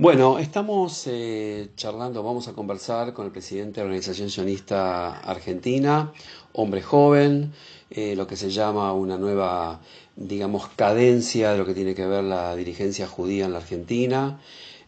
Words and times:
Bueno, 0.00 0.38
estamos 0.38 1.08
eh, 1.08 1.70
charlando, 1.74 2.22
vamos 2.22 2.46
a 2.46 2.52
conversar 2.52 3.12
con 3.12 3.26
el 3.26 3.32
presidente 3.32 3.80
de 3.80 3.80
la 3.80 3.86
Organización 3.86 4.30
Sionista 4.30 5.18
Argentina, 5.18 6.12
hombre 6.52 6.82
joven, 6.82 7.52
eh, 7.90 8.14
lo 8.14 8.28
que 8.28 8.36
se 8.36 8.48
llama 8.48 8.92
una 8.92 9.18
nueva, 9.18 9.80
digamos, 10.14 10.68
cadencia 10.68 11.50
de 11.50 11.58
lo 11.58 11.66
que 11.66 11.74
tiene 11.74 11.96
que 11.96 12.06
ver 12.06 12.22
la 12.22 12.54
dirigencia 12.54 13.08
judía 13.08 13.46
en 13.46 13.52
la 13.52 13.58
Argentina. 13.58 14.40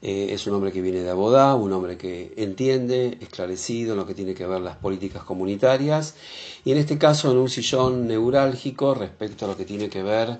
Eh, 0.02 0.28
es 0.32 0.46
un 0.46 0.54
hombre 0.54 0.72
que 0.72 0.80
viene 0.80 1.00
de 1.00 1.10
Abodá, 1.10 1.54
un 1.54 1.72
hombre 1.74 1.98
que 1.98 2.32
entiende, 2.36 3.18
esclarecido 3.20 3.92
en 3.92 3.98
lo 3.98 4.06
que 4.06 4.14
tiene 4.14 4.32
que 4.32 4.46
ver 4.46 4.62
las 4.62 4.76
políticas 4.76 5.24
comunitarias 5.24 6.14
y 6.64 6.72
en 6.72 6.78
este 6.78 6.96
caso 6.96 7.30
en 7.30 7.36
un 7.36 7.50
sillón 7.50 8.06
neurálgico 8.08 8.94
respecto 8.94 9.44
a 9.44 9.48
lo 9.48 9.58
que 9.58 9.66
tiene 9.66 9.90
que 9.90 10.02
ver 10.02 10.38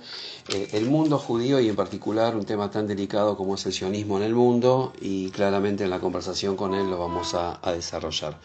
eh, 0.48 0.68
el 0.72 0.86
mundo 0.86 1.18
judío 1.18 1.60
y 1.60 1.68
en 1.68 1.76
particular 1.76 2.36
un 2.36 2.46
tema 2.46 2.70
tan 2.70 2.86
delicado 2.86 3.36
como 3.36 3.54
es 3.56 3.66
el 3.66 3.74
sionismo 3.74 4.16
en 4.16 4.22
el 4.22 4.34
mundo 4.34 4.94
y 4.98 5.28
claramente 5.30 5.84
en 5.84 5.90
la 5.90 6.00
conversación 6.00 6.56
con 6.56 6.74
él 6.74 6.88
lo 6.88 6.98
vamos 6.98 7.34
a, 7.34 7.60
a 7.60 7.72
desarrollar. 7.72 8.38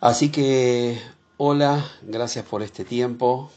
Así 0.00 0.30
que, 0.30 0.98
hola, 1.36 1.84
gracias 2.00 2.46
por 2.46 2.62
este 2.62 2.86
tiempo. 2.86 3.50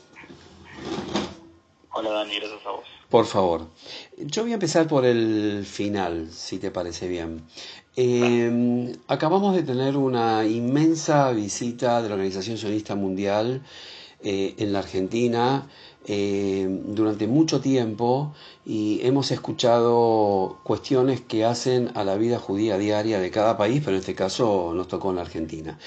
Hola 1.94 2.12
Dani, 2.12 2.36
gracias 2.36 2.66
a 2.66 2.72
vos. 2.72 3.01
Por 3.12 3.26
favor. 3.26 3.68
Yo 4.18 4.44
voy 4.44 4.52
a 4.52 4.54
empezar 4.54 4.88
por 4.88 5.06
el 5.06 5.66
final, 5.66 6.30
si 6.32 6.60
te 6.60 6.72
parece 6.72 7.10
bien. 7.10 7.42
Eh, 7.98 8.96
acabamos 9.08 9.54
de 9.54 9.64
tener 9.64 9.98
una 9.98 10.46
inmensa 10.46 11.30
visita 11.32 12.02
de 12.02 12.08
la 12.08 12.16
Organización 12.16 12.58
Sionista 12.58 12.96
Mundial 12.96 13.64
eh, 14.24 14.56
en 14.60 14.72
la 14.72 14.80
Argentina 14.80 15.68
eh, 16.06 16.66
durante 16.86 17.28
mucho 17.28 17.60
tiempo 17.60 18.34
y 18.66 19.02
hemos 19.04 19.30
escuchado 19.32 20.60
cuestiones 20.64 21.20
que 21.20 21.44
hacen 21.44 21.92
a 21.96 22.06
la 22.06 22.16
vida 22.16 22.40
judía 22.40 22.78
diaria 22.78 23.20
de 23.20 23.30
cada 23.30 23.58
país, 23.58 23.82
pero 23.84 23.98
en 23.98 24.00
este 24.00 24.16
caso 24.16 24.72
nos 24.74 24.88
tocó 24.88 25.10
en 25.10 25.18
la 25.18 25.24
Argentina. 25.24 25.78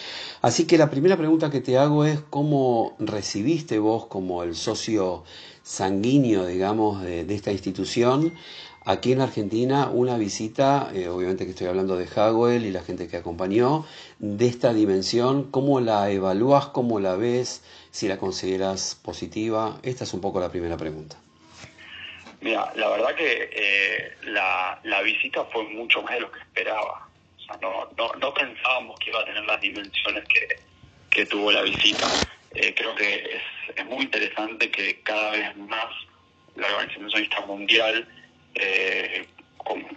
Así 0.43 0.67
que 0.67 0.77
la 0.77 0.91
primera 0.91 1.17
pregunta 1.17 1.51
que 1.51 1.63
te 1.63 1.79
hago 1.79 2.05
es 2.05 2.21
cómo 2.29 2.95
recibiste 2.99 3.79
vos 3.79 4.07
como 4.07 4.43
el 4.43 4.55
socio 4.55 5.25
sanguíneo, 5.65 6.47
digamos, 6.47 7.03
de, 7.03 7.25
de 7.25 7.35
esta 7.35 7.51
institución 7.51 8.33
aquí 8.85 9.13
en 9.13 9.21
Argentina 9.21 9.89
una 9.91 10.17
visita, 10.19 10.91
eh, 10.95 11.09
obviamente 11.09 11.45
que 11.45 11.51
estoy 11.51 11.67
hablando 11.67 11.97
de 11.97 12.07
Hagwell 12.07 12.65
y 12.65 12.71
la 12.71 12.83
gente 12.83 13.09
que 13.09 13.17
acompañó, 13.17 13.87
de 14.19 14.47
esta 14.47 14.73
dimensión, 14.73 15.51
cómo 15.51 15.81
la 15.81 16.11
evalúas, 16.11 16.67
cómo 16.67 17.01
la 17.01 17.17
ves, 17.17 17.65
si 17.91 18.09
la 18.09 18.19
consideras 18.19 19.01
positiva. 19.03 19.79
Esta 19.83 20.05
es 20.05 20.15
un 20.15 20.21
poco 20.21 20.41
la 20.41 20.51
primera 20.51 20.77
pregunta. 20.77 21.17
Mira, 22.41 22.73
la 22.77 22.91
verdad 22.91 23.15
que 23.15 23.51
eh, 23.53 24.17
la, 24.25 24.79
la, 24.85 25.01
visita 25.01 25.45
fue 25.47 25.65
mucho 25.65 26.03
más 26.03 26.15
de 26.15 26.21
lo 26.21 26.31
que 26.31 26.41
esperaba. 26.41 27.09
No, 27.63 27.89
no, 27.97 28.13
no 28.21 28.35
pensábamos 28.35 28.99
que 28.99 29.11
iba 29.11 29.21
a 29.21 29.25
tener 29.25 29.45
las 29.45 29.61
dimensiones 29.61 30.25
que, 30.29 30.61
que 31.09 31.25
tuvo 31.25 31.51
la 31.53 31.63
visita. 31.63 32.07
Eh, 32.55 32.75
creo 32.77 32.95
que 32.95 33.15
es, 33.15 33.77
es 33.77 33.85
muy 33.87 34.05
interesante 34.05 34.71
que 34.71 35.01
cada 35.03 35.33
vez 35.33 35.57
más 35.57 35.87
la 36.57 36.69
Organización 36.69 37.47
Mundial 37.47 38.09
eh, 38.55 39.27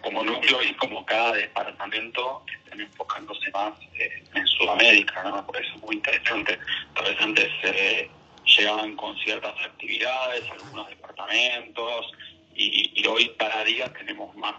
como, 0.02 0.24
núcleo 0.24 0.64
y 0.64 0.74
como 0.76 1.06
cada 1.06 1.34
departamento 1.34 2.44
estén 2.64 2.82
enfocándose 2.82 3.52
más 3.52 3.74
eh, 4.00 4.24
en 4.34 4.48
Sudamérica, 4.48 5.24
¿no? 5.24 5.46
Por 5.46 5.58
eso 5.58 5.76
es 5.76 5.82
muy 5.82 5.96
interesante. 5.96 6.58
Tal 6.96 7.18
antes 7.20 7.50
eh, 7.64 8.10
llegaban 8.46 8.96
con 8.96 9.16
ciertas 9.20 9.54
actividades, 9.66 10.44
algunos 10.52 10.88
departamentos, 10.88 12.12
y, 12.56 12.92
y 12.96 13.06
hoy 13.06 13.32
cada 13.38 13.64
día 13.66 13.92
tenemos 13.94 14.36
más 14.36 14.56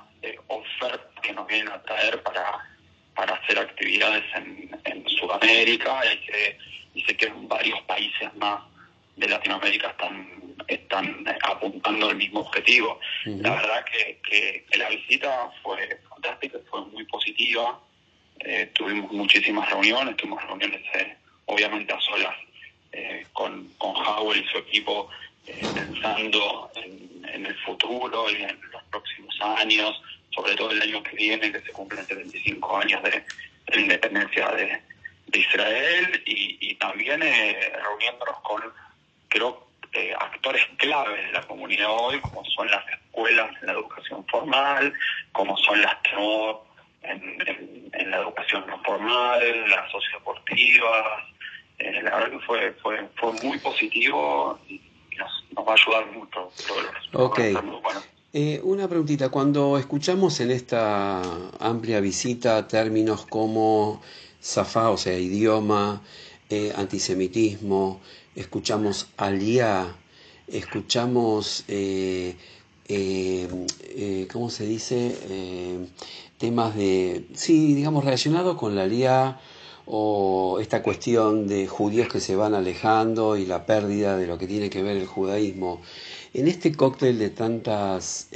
ofertas 0.46 1.20
que 1.22 1.32
nos 1.32 1.46
vienen 1.46 1.68
a 1.68 1.82
traer 1.82 2.22
para, 2.22 2.64
para 3.14 3.34
hacer 3.34 3.58
actividades 3.58 4.24
en, 4.34 4.70
en 4.84 5.08
Sudamérica 5.08 6.02
y, 6.12 6.18
que, 6.26 6.58
y 6.98 7.04
sé 7.04 7.16
que 7.16 7.32
varios 7.34 7.80
países 7.82 8.34
más 8.34 8.60
de 9.16 9.28
Latinoamérica 9.28 9.90
están 9.90 10.38
están 10.66 11.24
apuntando 11.42 12.10
al 12.10 12.16
mismo 12.16 12.40
objetivo. 12.40 13.00
Uh 13.24 13.30
-huh. 13.30 13.42
La 13.42 13.54
verdad 13.54 13.84
que, 13.90 14.18
que, 14.28 14.78
la 14.78 14.88
visita 14.90 15.50
fue 15.62 15.98
fantástica, 16.10 16.58
fue 16.70 16.84
muy 16.86 17.04
positiva. 17.04 17.80
Eh, 18.40 18.70
tuvimos 18.74 19.10
muchísimas 19.12 19.68
reuniones, 19.70 20.16
tuvimos 20.16 20.42
reuniones 20.44 20.82
eh, 20.94 21.16
obviamente 21.46 21.92
a 21.92 22.00
solas 22.00 22.36
eh, 22.92 23.26
con, 23.32 23.68
con 23.78 23.94
Howell 23.96 24.44
y 24.44 24.48
su 24.48 24.58
equipo 24.58 25.08
eh, 25.46 25.60
pensando 25.74 26.70
en, 26.76 27.24
en, 27.34 27.46
el 27.46 27.56
futuro 27.58 28.30
y 28.30 28.42
en 28.42 28.58
los 28.70 28.82
próximos 28.90 29.34
años, 29.40 30.00
sobre 30.34 30.54
todo 30.54 30.70
el 30.70 30.82
año 30.82 31.02
que 31.02 31.16
viene, 31.16 31.50
que 31.50 31.60
se 31.60 31.72
cumplen 31.72 32.04
75 32.06 32.78
años 32.78 33.02
de, 33.02 33.24
independencia 33.80 34.48
de, 34.50 34.80
de 35.28 35.38
Israel 35.38 36.22
y, 36.26 36.58
y 36.60 36.74
también 36.76 37.22
eh, 37.22 37.72
reuniéndonos 37.82 38.40
con, 38.42 38.62
creo 39.28 39.68
eh, 39.92 40.12
actores 40.18 40.62
claves 40.76 41.26
de 41.26 41.32
la 41.32 41.42
comunidad 41.46 41.88
hoy, 41.90 42.20
como 42.20 42.44
son 42.44 42.70
las 42.70 42.86
escuelas 42.88 43.50
en 43.60 43.68
la 43.68 43.72
educación 43.72 44.24
formal, 44.26 44.92
como 45.32 45.56
son 45.56 45.80
las 45.80 46.02
TNOR 46.02 46.62
en, 47.02 47.22
en, 47.46 47.90
en, 47.92 48.10
la 48.10 48.18
educación 48.18 48.64
no 48.66 48.82
formal, 48.82 49.70
las 49.70 49.90
sociodeportivas. 49.90 51.24
Eh, 51.78 52.02
la 52.02 52.16
verdad 52.16 52.30
que 52.30 52.40
fue, 52.40 52.72
fue, 52.82 53.08
fue 53.16 53.32
muy 53.42 53.58
positivo 53.58 54.58
y 54.68 54.80
nos, 55.16 55.44
nos 55.56 55.66
va 55.66 55.72
a 55.72 55.74
ayudar 55.74 56.06
mucho. 56.12 56.50
Bueno. 57.12 58.00
Eh, 58.34 58.60
una 58.62 58.86
preguntita, 58.86 59.30
cuando 59.30 59.78
escuchamos 59.78 60.38
en 60.40 60.50
esta 60.50 61.22
amplia 61.60 62.00
visita 62.00 62.68
términos 62.68 63.24
como 63.24 64.02
zafá, 64.42 64.90
o 64.90 64.96
sea, 64.96 65.18
idioma, 65.18 66.02
eh, 66.50 66.72
antisemitismo, 66.76 68.00
escuchamos 68.34 69.08
Aliyah, 69.16 69.96
escuchamos, 70.46 71.64
eh, 71.68 72.36
eh, 72.88 73.48
eh, 73.82 74.28
¿cómo 74.32 74.48
se 74.48 74.66
dice? 74.66 75.88
Temas 76.38 76.76
de, 76.76 77.26
sí, 77.34 77.74
digamos, 77.74 78.04
relacionados 78.04 78.56
con 78.56 78.74
la 78.74 78.84
Aliyah 78.84 79.40
o 79.86 80.58
esta 80.60 80.82
cuestión 80.82 81.48
de 81.48 81.66
judíos 81.66 82.08
que 82.08 82.20
se 82.20 82.36
van 82.36 82.54
alejando 82.54 83.36
y 83.36 83.46
la 83.46 83.66
pérdida 83.66 84.16
de 84.16 84.26
lo 84.26 84.38
que 84.38 84.46
tiene 84.46 84.70
que 84.70 84.82
ver 84.82 84.96
el 84.96 85.06
judaísmo. 85.06 85.80
En 86.34 86.46
este 86.46 86.72
cóctel 86.72 87.18
de 87.18 87.30
tantas, 87.30 88.28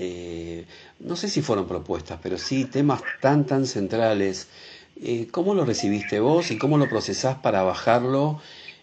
no 0.98 1.16
sé 1.16 1.28
si 1.28 1.42
fueron 1.42 1.68
propuestas, 1.68 2.18
pero 2.22 2.38
sí 2.38 2.64
temas 2.64 3.02
tan, 3.20 3.46
tan 3.46 3.66
centrales, 3.66 4.48
eh, 5.04 5.28
¿cómo 5.30 5.54
lo 5.54 5.64
recibiste 5.64 6.20
vos 6.20 6.50
y 6.50 6.58
cómo 6.58 6.78
lo 6.78 6.88
procesás 6.88 7.36
para 7.36 7.62
bajarlo 7.62 8.40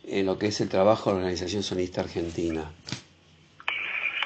en 0.08 0.26
lo 0.26 0.38
que 0.38 0.48
es 0.48 0.60
el 0.62 0.70
trabajo 0.70 1.10
de 1.10 1.16
la 1.16 1.20
Organización 1.22 1.64
Sonista 1.64 2.02
Argentina? 2.02 2.72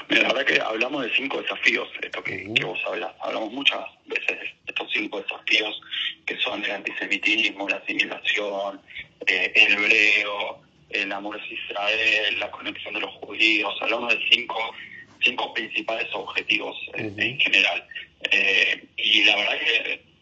Mira, 0.09 0.23
la 0.23 0.33
verdad 0.33 0.45
que 0.45 0.61
hablamos 0.61 1.03
de 1.03 1.15
cinco 1.15 1.41
desafíos, 1.41 1.87
esto 2.01 2.23
que, 2.23 2.45
uh 2.45 2.49
-huh. 2.49 2.53
que 2.53 2.65
vos 2.65 2.79
hablas. 2.85 3.11
Hablamos 3.21 3.51
muchas 3.51 3.79
veces 4.05 4.39
de 4.39 4.53
estos 4.67 4.91
cinco 4.91 5.21
desafíos 5.21 5.81
que 6.25 6.37
son 6.39 6.63
el 6.63 6.71
antisemitismo, 6.71 7.69
la 7.69 7.77
asimilación, 7.77 8.81
eh, 9.27 9.51
el 9.55 9.73
hebreo, 9.73 10.61
el 10.89 11.11
amor 11.11 11.39
a 11.39 11.45
Israel, 11.45 12.39
la 12.39 12.51
conexión 12.51 12.93
de 12.93 13.01
los 13.01 13.11
judíos. 13.15 13.73
Hablamos 13.81 14.13
de 14.13 14.19
cinco, 14.31 14.57
cinco 15.21 15.53
principales 15.53 16.07
objetivos 16.13 16.75
eh, 16.95 17.05
uh 17.05 17.15
-huh. 17.15 17.23
en 17.23 17.39
general. 17.39 17.87
Eh, 18.31 18.83
y 18.97 19.23
la 19.25 19.35
verdad 19.35 19.59
que 19.59 20.12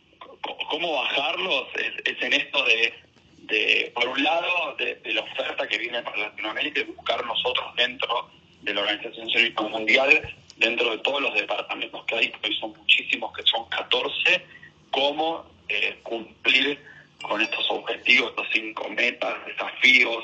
cómo 0.72 0.94
bajarlos 0.94 1.68
es, 1.76 2.24
en 2.24 2.34
esto 2.34 2.64
de 2.64 2.94
de, 3.40 3.92
por 3.94 4.08
un 4.08 4.24
lado, 4.24 4.76
de, 4.78 4.96
de, 4.96 5.14
la 5.14 5.22
oferta 5.22 5.68
que 5.68 5.78
viene 5.78 6.02
para 6.04 6.16
Latinoamérica 6.16 6.80
y 6.80 6.84
buscar 6.84 7.26
nosotros 7.26 7.76
dentro 7.76 8.30
de 8.62 8.74
la 8.74 8.82
Organización 8.82 9.30
Sionista 9.30 9.64
Mundial, 9.64 10.36
dentro 10.56 10.92
de 10.92 11.00
todos 11.00 11.22
los 11.22 11.34
departamentos 11.34 12.06
que 12.06 12.16
hay, 12.16 12.30
porque 12.30 12.54
son 12.54 12.72
muchísimos, 12.78 13.34
que 13.36 13.44
son 13.44 13.68
14, 13.68 14.46
cómo 14.92 15.46
eh, 15.68 16.00
cumplir 16.04 16.80
con 17.22 17.42
estos 17.42 17.70
objetivos, 17.72 18.30
estos 18.30 18.48
cinco 18.54 18.88
metas, 18.90 19.46
desafíos. 19.46 20.24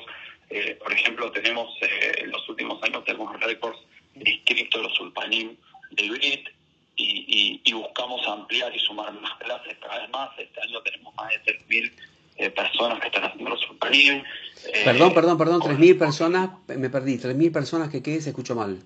Eh, 0.50 0.78
por 0.82 0.94
ejemplo, 0.94 1.30
tenemos, 1.32 1.68
eh, 1.82 2.20
en 2.20 2.32
los 2.32 2.48
últimos 2.48 2.82
años 2.84 3.04
tenemos 3.04 3.38
récords 3.42 3.80
inscritos 4.16 4.82
los 4.82 5.00
Ulpanim 5.02 5.58
de 5.92 6.10
BRIT, 6.10 6.50
y, 6.98 7.26
y, 7.28 7.62
y, 7.64 7.74
buscamos 7.74 8.28
ampliar 8.28 8.76
y 8.76 8.80
sumar 8.80 9.14
más 9.14 9.38
clases 9.38 9.78
cada 9.80 10.02
vez 10.02 10.10
más. 10.10 10.30
Este 10.38 10.62
año 10.62 10.82
tenemos 10.82 11.14
más 11.16 11.30
de 11.30 11.58
3.000 11.60 11.92
eh, 12.38 12.50
personas 12.50 13.00
que 13.00 13.08
están 13.08 13.24
haciendo 13.24 13.52
los 13.52 13.70
Ulpanim. 13.70 14.24
Eh, 14.66 14.82
perdón, 14.84 15.14
perdón, 15.14 15.38
perdón, 15.38 15.62
3.000 15.62 16.00
personas, 16.00 16.50
me 16.68 16.90
perdí, 16.90 17.18
3.000 17.18 17.54
personas 17.54 17.90
que 17.90 18.02
qué, 18.02 18.20
se 18.20 18.30
escuchó 18.30 18.56
mal. 18.56 18.80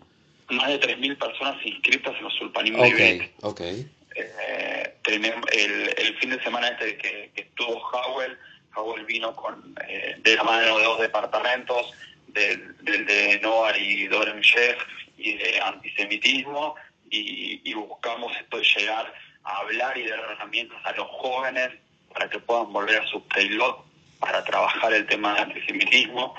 Más 0.49 0.67
de 0.67 0.79
3.000 0.79 1.17
personas 1.17 1.65
inscritas 1.65 2.15
en 2.17 2.23
los 2.23 2.41
Ulpanim 2.41 2.75
okay, 2.75 3.19
de. 3.19 3.31
Ok, 3.41 3.61
eh, 3.61 4.95
tenemos 5.03 5.45
el, 5.53 5.93
el, 5.97 6.17
fin 6.17 6.31
de 6.31 6.43
semana 6.43 6.67
este 6.67 6.97
que, 6.97 7.31
que 7.33 7.41
estuvo 7.43 7.81
Howell, 7.91 8.37
Howell 8.75 9.05
vino 9.05 9.33
con 9.35 9.73
eh, 9.87 10.17
de 10.19 10.35
la 10.35 10.43
mano 10.43 10.77
de 10.77 10.83
dos 10.83 10.99
departamentos, 10.99 11.93
del, 12.27 12.75
del 12.83 13.05
de 13.05 13.39
Noar 13.41 13.79
y 13.79 14.07
Dorem 14.07 14.41
Sheikh 14.41 14.77
y 15.17 15.33
de 15.37 15.61
antisemitismo, 15.61 16.75
y, 17.11 17.61
y 17.63 17.73
buscamos 17.73 18.35
esto 18.37 18.57
de 18.57 18.63
llegar 18.63 19.13
hablar 19.43 19.97
y 19.97 20.07
dar 20.07 20.19
herramientas 20.19 20.77
a 20.83 20.91
los 20.93 21.07
jóvenes 21.07 21.69
para 22.13 22.29
que 22.29 22.39
puedan 22.39 22.71
volver 22.71 23.01
a 23.01 23.07
su 23.07 23.25
pilot 23.27 23.85
para 24.19 24.43
trabajar 24.43 24.93
el 24.93 25.05
tema 25.07 25.33
del 25.33 25.43
antisemitismo. 25.43 26.35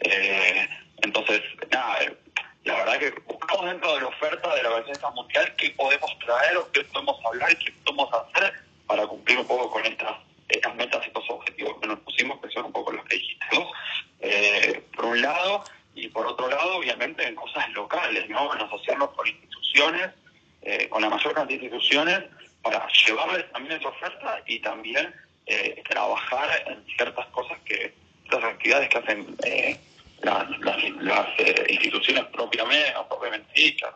Eh, 0.00 0.68
entonces, 1.02 1.42
nada, 1.70 2.02
eh, 2.02 2.16
la 2.64 2.74
verdad 2.76 2.98
que 2.98 3.10
buscamos 3.26 3.66
dentro 3.66 3.94
de 3.94 4.00
la 4.00 4.06
oferta 4.06 4.54
de 4.54 4.62
la 4.62 4.70
Organización 4.70 5.14
Mundial 5.14 5.54
qué 5.56 5.70
podemos 5.70 6.18
traer 6.18 6.56
o 6.56 6.72
qué 6.72 6.84
podemos 6.84 7.18
hablar 7.24 7.56
qué 7.58 7.72
podemos 7.84 8.10
hacer 8.12 8.52
para 8.86 9.06
cumplir 9.06 9.38
un 9.38 9.46
poco 9.46 9.70
con 9.70 9.84
estas, 9.84 10.16
estas 10.48 10.74
metas 10.76 11.06
estos 11.06 11.24
objetivos 11.28 11.78
que 11.80 11.88
nos 11.88 12.00
pusimos, 12.00 12.40
que 12.40 12.50
son 12.50 12.66
un 12.66 12.72
poco 12.72 12.92
los 12.92 13.04
que 13.06 13.16
dijiste 13.16 13.46
eh, 14.20 14.82
por 14.94 15.06
un 15.06 15.20
lado, 15.20 15.64
y 16.06 16.08
por 16.08 16.26
otro 16.26 16.48
lado, 16.48 16.76
obviamente, 16.76 17.26
en 17.26 17.34
cosas 17.34 17.68
locales, 17.70 18.28
¿no? 18.28 18.54
En 18.54 18.60
asociarnos 18.62 19.10
con 19.10 19.26
instituciones, 19.26 20.10
con 20.88 21.00
la 21.02 21.08
mayor 21.08 21.32
cantidad 21.32 21.60
de 21.60 21.66
instituciones, 21.66 22.22
para 22.62 22.88
llevarles 23.06 23.50
también 23.52 23.78
esa 23.78 23.88
oferta 23.88 24.42
y 24.46 24.58
también 24.60 25.14
eh, 25.46 25.82
trabajar 25.88 26.64
en 26.66 26.84
ciertas 26.96 27.26
cosas 27.26 27.58
que, 27.64 27.94
las 28.30 28.42
actividades 28.42 28.88
que 28.88 28.98
hacen 28.98 29.36
eh, 29.44 29.78
las, 30.22 30.50
las, 30.58 31.28
eh, 31.38 31.66
instituciones 31.68 32.24
propiamente, 32.32 32.92
propiamente 33.08 33.48
dichas, 33.54 33.94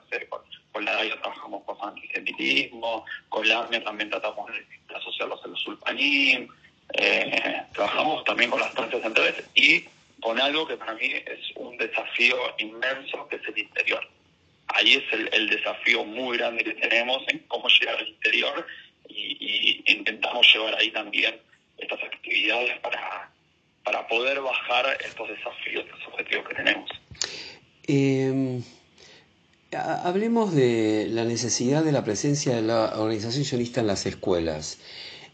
con, 0.73 0.85
la 0.85 0.93
DAIA 0.93 1.21
trabajamos 1.21 1.65
con 1.65 1.77
antisemitismo, 1.89 3.05
con 3.29 3.49
la 3.49 3.65
AMIA 3.65 3.83
también 3.83 4.09
tratamos 4.09 4.49
de, 4.53 4.95
asociarlos 4.95 5.45
a 5.45 5.49
los 5.49 5.61
sulpanim, 5.61 6.49
trabajamos 7.73 8.23
también 8.25 8.51
con 8.51 8.61
las 8.61 8.69
instancias 8.69 9.03
centrales 9.03 9.45
y 9.57 9.85
con 10.21 10.41
algo 10.41 10.67
que 10.67 10.77
para 10.77 10.95
mí 10.95 11.07
es 11.07 11.57
un 11.57 11.77
desafío 11.77 12.37
inmenso, 12.59 13.27
que 13.29 13.37
es 13.37 13.43
el 13.49 13.59
interior. 13.59 14.07
Ahí 14.69 14.95
es 14.95 15.33
el, 15.33 15.51
desafío 15.51 16.05
muy 16.05 16.39
grande 16.39 16.63
que 16.63 16.75
tenemos 16.75 17.23
en 17.29 17.41
cómo 17.49 17.69
llegar 17.69 17.97
al 17.97 18.09
interior 18.09 18.67
y, 19.09 19.83
intentamos 19.87 20.47
llevar 20.53 20.77
ahí 20.77 20.91
también 20.91 21.37
estas 21.79 22.01
actividades 22.03 22.79
para, 22.81 23.31
para 23.85 24.07
poder 24.07 24.41
bajar 24.41 24.97
estos 25.05 25.29
desafíos, 25.29 25.85
estos 25.87 26.07
objetivos 26.13 26.49
que 26.49 26.55
tenemos. 26.55 26.91
Eh, 27.89 28.61
hablemos 29.73 30.55
de 30.55 31.07
la 31.11 31.25
necesidad 31.25 31.83
de 31.83 31.93
la 31.93 32.05
presencia 32.05 32.55
de 32.55 32.63
la 32.63 33.01
organización 33.01 33.45
sionista 33.45 33.81
en 33.81 33.89
las 33.89 34.07
escuelas. 34.07 34.79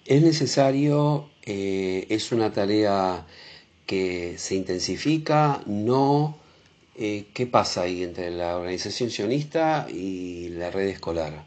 ¿Es 0.06 0.22
necesario? 0.22 1.30
Eh, 1.44 2.06
¿Es 2.08 2.32
una 2.32 2.52
tarea 2.52 3.26
que 3.86 4.38
se 4.38 4.54
intensifica? 4.54 5.60
¿No? 5.66 6.38
Eh, 6.98 7.26
¿Qué 7.34 7.46
pasa 7.46 7.82
ahí 7.82 8.02
entre 8.02 8.30
la 8.30 8.56
organización 8.56 9.10
sionista 9.10 9.86
y 9.88 10.48
la 10.50 10.70
red 10.70 10.88
escolar? 10.88 11.44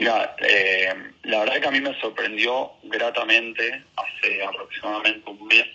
Mira, 0.00 0.34
eh, 0.38 0.94
la 1.24 1.40
verdad 1.40 1.60
que 1.60 1.68
a 1.68 1.70
mí 1.70 1.80
me 1.82 2.00
sorprendió 2.00 2.72
gratamente, 2.84 3.84
hace 3.96 4.42
aproximadamente 4.42 5.28
un 5.28 5.46
mes, 5.46 5.66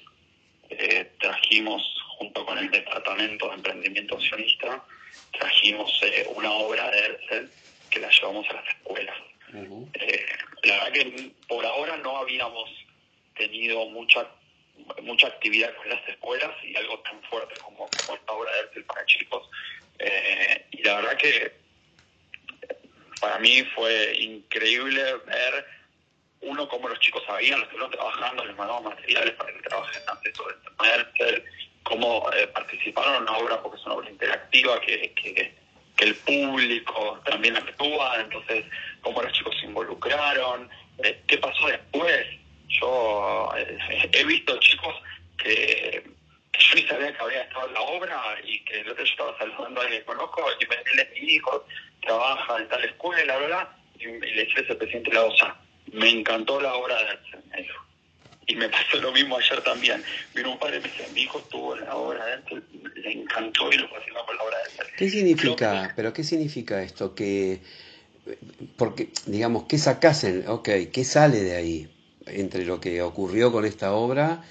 eh, 0.72 1.12
trajimos, 1.20 1.84
junto 2.18 2.44
con 2.44 2.58
el 2.58 2.72
Departamento 2.72 3.50
de 3.50 3.54
Emprendimiento 3.54 4.20
Sionista, 4.20 4.84
trajimos 5.32 6.02
eh, 6.02 6.28
una 6.36 6.52
obra 6.54 6.90
de 6.90 6.98
Herzl 6.98 7.52
que 7.92 8.00
la 8.00 8.10
llevamos 8.10 8.50
a 8.50 8.54
las 8.54 8.68
escuelas. 8.68 9.16
la 10.64 10.74
verdad 10.74 10.92
que 10.92 11.32
por 11.48 11.64
ahora 11.64 11.96
no 11.98 12.18
habíamos 12.18 12.68
tenido 13.38 13.86
mucha 13.90 14.28
mucha 15.02 15.28
actividad 15.28 15.74
con 15.76 15.90
las 15.90 16.08
escuelas 16.08 16.52
y 16.64 16.76
algo 16.76 17.00
tan 17.00 17.22
fuerte 17.24 17.56
como, 17.62 17.88
esta 17.88 18.32
obra 18.32 18.52
de 18.52 18.60
Herzl 18.60 18.84
para 18.84 19.06
chicos. 19.06 19.50
y 20.72 20.84
la 20.84 20.96
verdad 20.96 21.18
que 21.18 21.54
para 23.20 23.40
mí 23.40 23.64
fue 23.76 24.16
increíble 24.20 25.02
ver 25.26 25.66
uno 26.42 26.68
cómo 26.68 26.88
los 26.88 27.00
chicos 27.00 27.24
sabían, 27.26 27.60
los 27.60 27.68
estuvieron 27.68 27.92
trabajando, 27.92 28.46
les 28.46 28.56
mandamos 28.56 28.84
materiales 28.84 29.34
para 29.34 29.52
que 29.52 29.62
trabajen 29.62 30.02
antes 30.08 30.38
sobre 30.38 30.56
el 30.56 31.44
cómo 31.84 32.30
eh, 32.34 32.48
participaron 32.48 33.16
en 33.16 33.22
una 33.24 33.38
obra, 33.38 33.62
porque 33.62 33.78
es 33.78 33.86
una 33.86 33.96
obra 33.96 34.10
interactiva 34.10 34.80
que, 34.82 35.12
que, 35.14 35.54
el 36.00 36.14
público 36.14 37.22
también 37.24 37.56
actúa, 37.56 38.20
entonces 38.20 38.66
cómo 39.02 39.22
los 39.22 39.32
chicos 39.32 39.56
se 39.58 39.66
involucraron, 39.66 40.70
eh, 40.98 41.22
qué 41.26 41.38
pasó 41.38 41.68
después. 41.68 42.28
Yo 42.68 43.52
eh, 43.58 43.78
he 44.12 44.24
visto 44.26 44.58
chicos 44.60 44.96
que, 45.38 46.04
yo 46.58 46.76
ni 46.76 46.82
sabía 46.84 47.16
que 47.16 47.24
había 47.24 47.42
estado 47.42 47.68
en 47.68 47.74
la 47.74 47.82
obra 47.82 48.22
y 48.44 48.64
que 48.66 48.82
el 48.82 48.90
otro 48.90 49.04
yo 49.04 49.12
estaba 49.12 49.38
saludando 49.38 49.82
a 49.82 49.84
alguien 49.84 50.02
que 50.02 50.06
conozco 50.06 50.44
y 50.60 50.66
me 50.68 50.76
decía, 50.78 51.10
mi 51.14 51.34
hijo, 51.34 51.66
trabaja 52.02 52.58
en 52.60 52.68
tal 52.70 52.84
escuela, 52.84 53.38
¿verdad? 53.38 53.70
Y, 54.00 54.06
le 54.06 54.46
dije 54.46 54.62
ese 54.62 54.76
presidente 54.76 55.14
la 55.14 55.24
OSA, 55.24 55.56
me 55.94 56.10
encantó 56.10 56.60
la 56.62 56.74
obra 56.76 56.98
de 56.98 57.40
me 57.52 57.62
dijo. 57.62 57.86
Y 58.48 58.56
me 58.56 58.70
pasó 58.70 58.98
lo 58.98 59.12
mismo 59.12 59.38
ayer 59.38 59.62
también. 59.62 60.04
Vino 60.36 60.52
un 60.52 60.60
padre 60.60 60.78
y 60.78 60.82
me 60.82 60.88
dice, 60.90 61.08
mi 61.14 61.22
hijo 61.22 61.40
estuvo 61.40 61.76
en 61.76 61.86
la 61.86 61.96
obra 61.96 62.26
de 62.26 62.34
Herzl, 62.34 62.64
le 62.96 63.12
encantó 63.12 63.72
y 63.72 63.78
lo 63.78 63.88
fascinó 63.90 64.24
con 64.26 64.38
la 64.38 64.44
obra 64.44 64.58
de 64.58 64.64
Herzl. 64.64 64.96
¿Qué 64.98 65.10
significa, 65.10 65.94
pero 65.96 66.14
qué 66.14 66.24
significa 66.24 66.84
esto? 66.84 67.16
Que, 67.16 67.62
porque, 68.78 69.10
digamos, 69.26 69.66
¿qué 69.68 69.80
sacás? 69.80 70.24
En, 70.26 70.48
ok, 70.48 70.70
¿qué 70.94 71.04
sale 71.04 71.40
de 71.40 71.56
ahí? 71.56 71.95
Entre 72.28 72.66
lo 72.66 72.80
que 72.80 73.02
ocurrió 73.02 73.52
con 73.52 73.66
esta 73.66 73.94
obra 73.94 74.44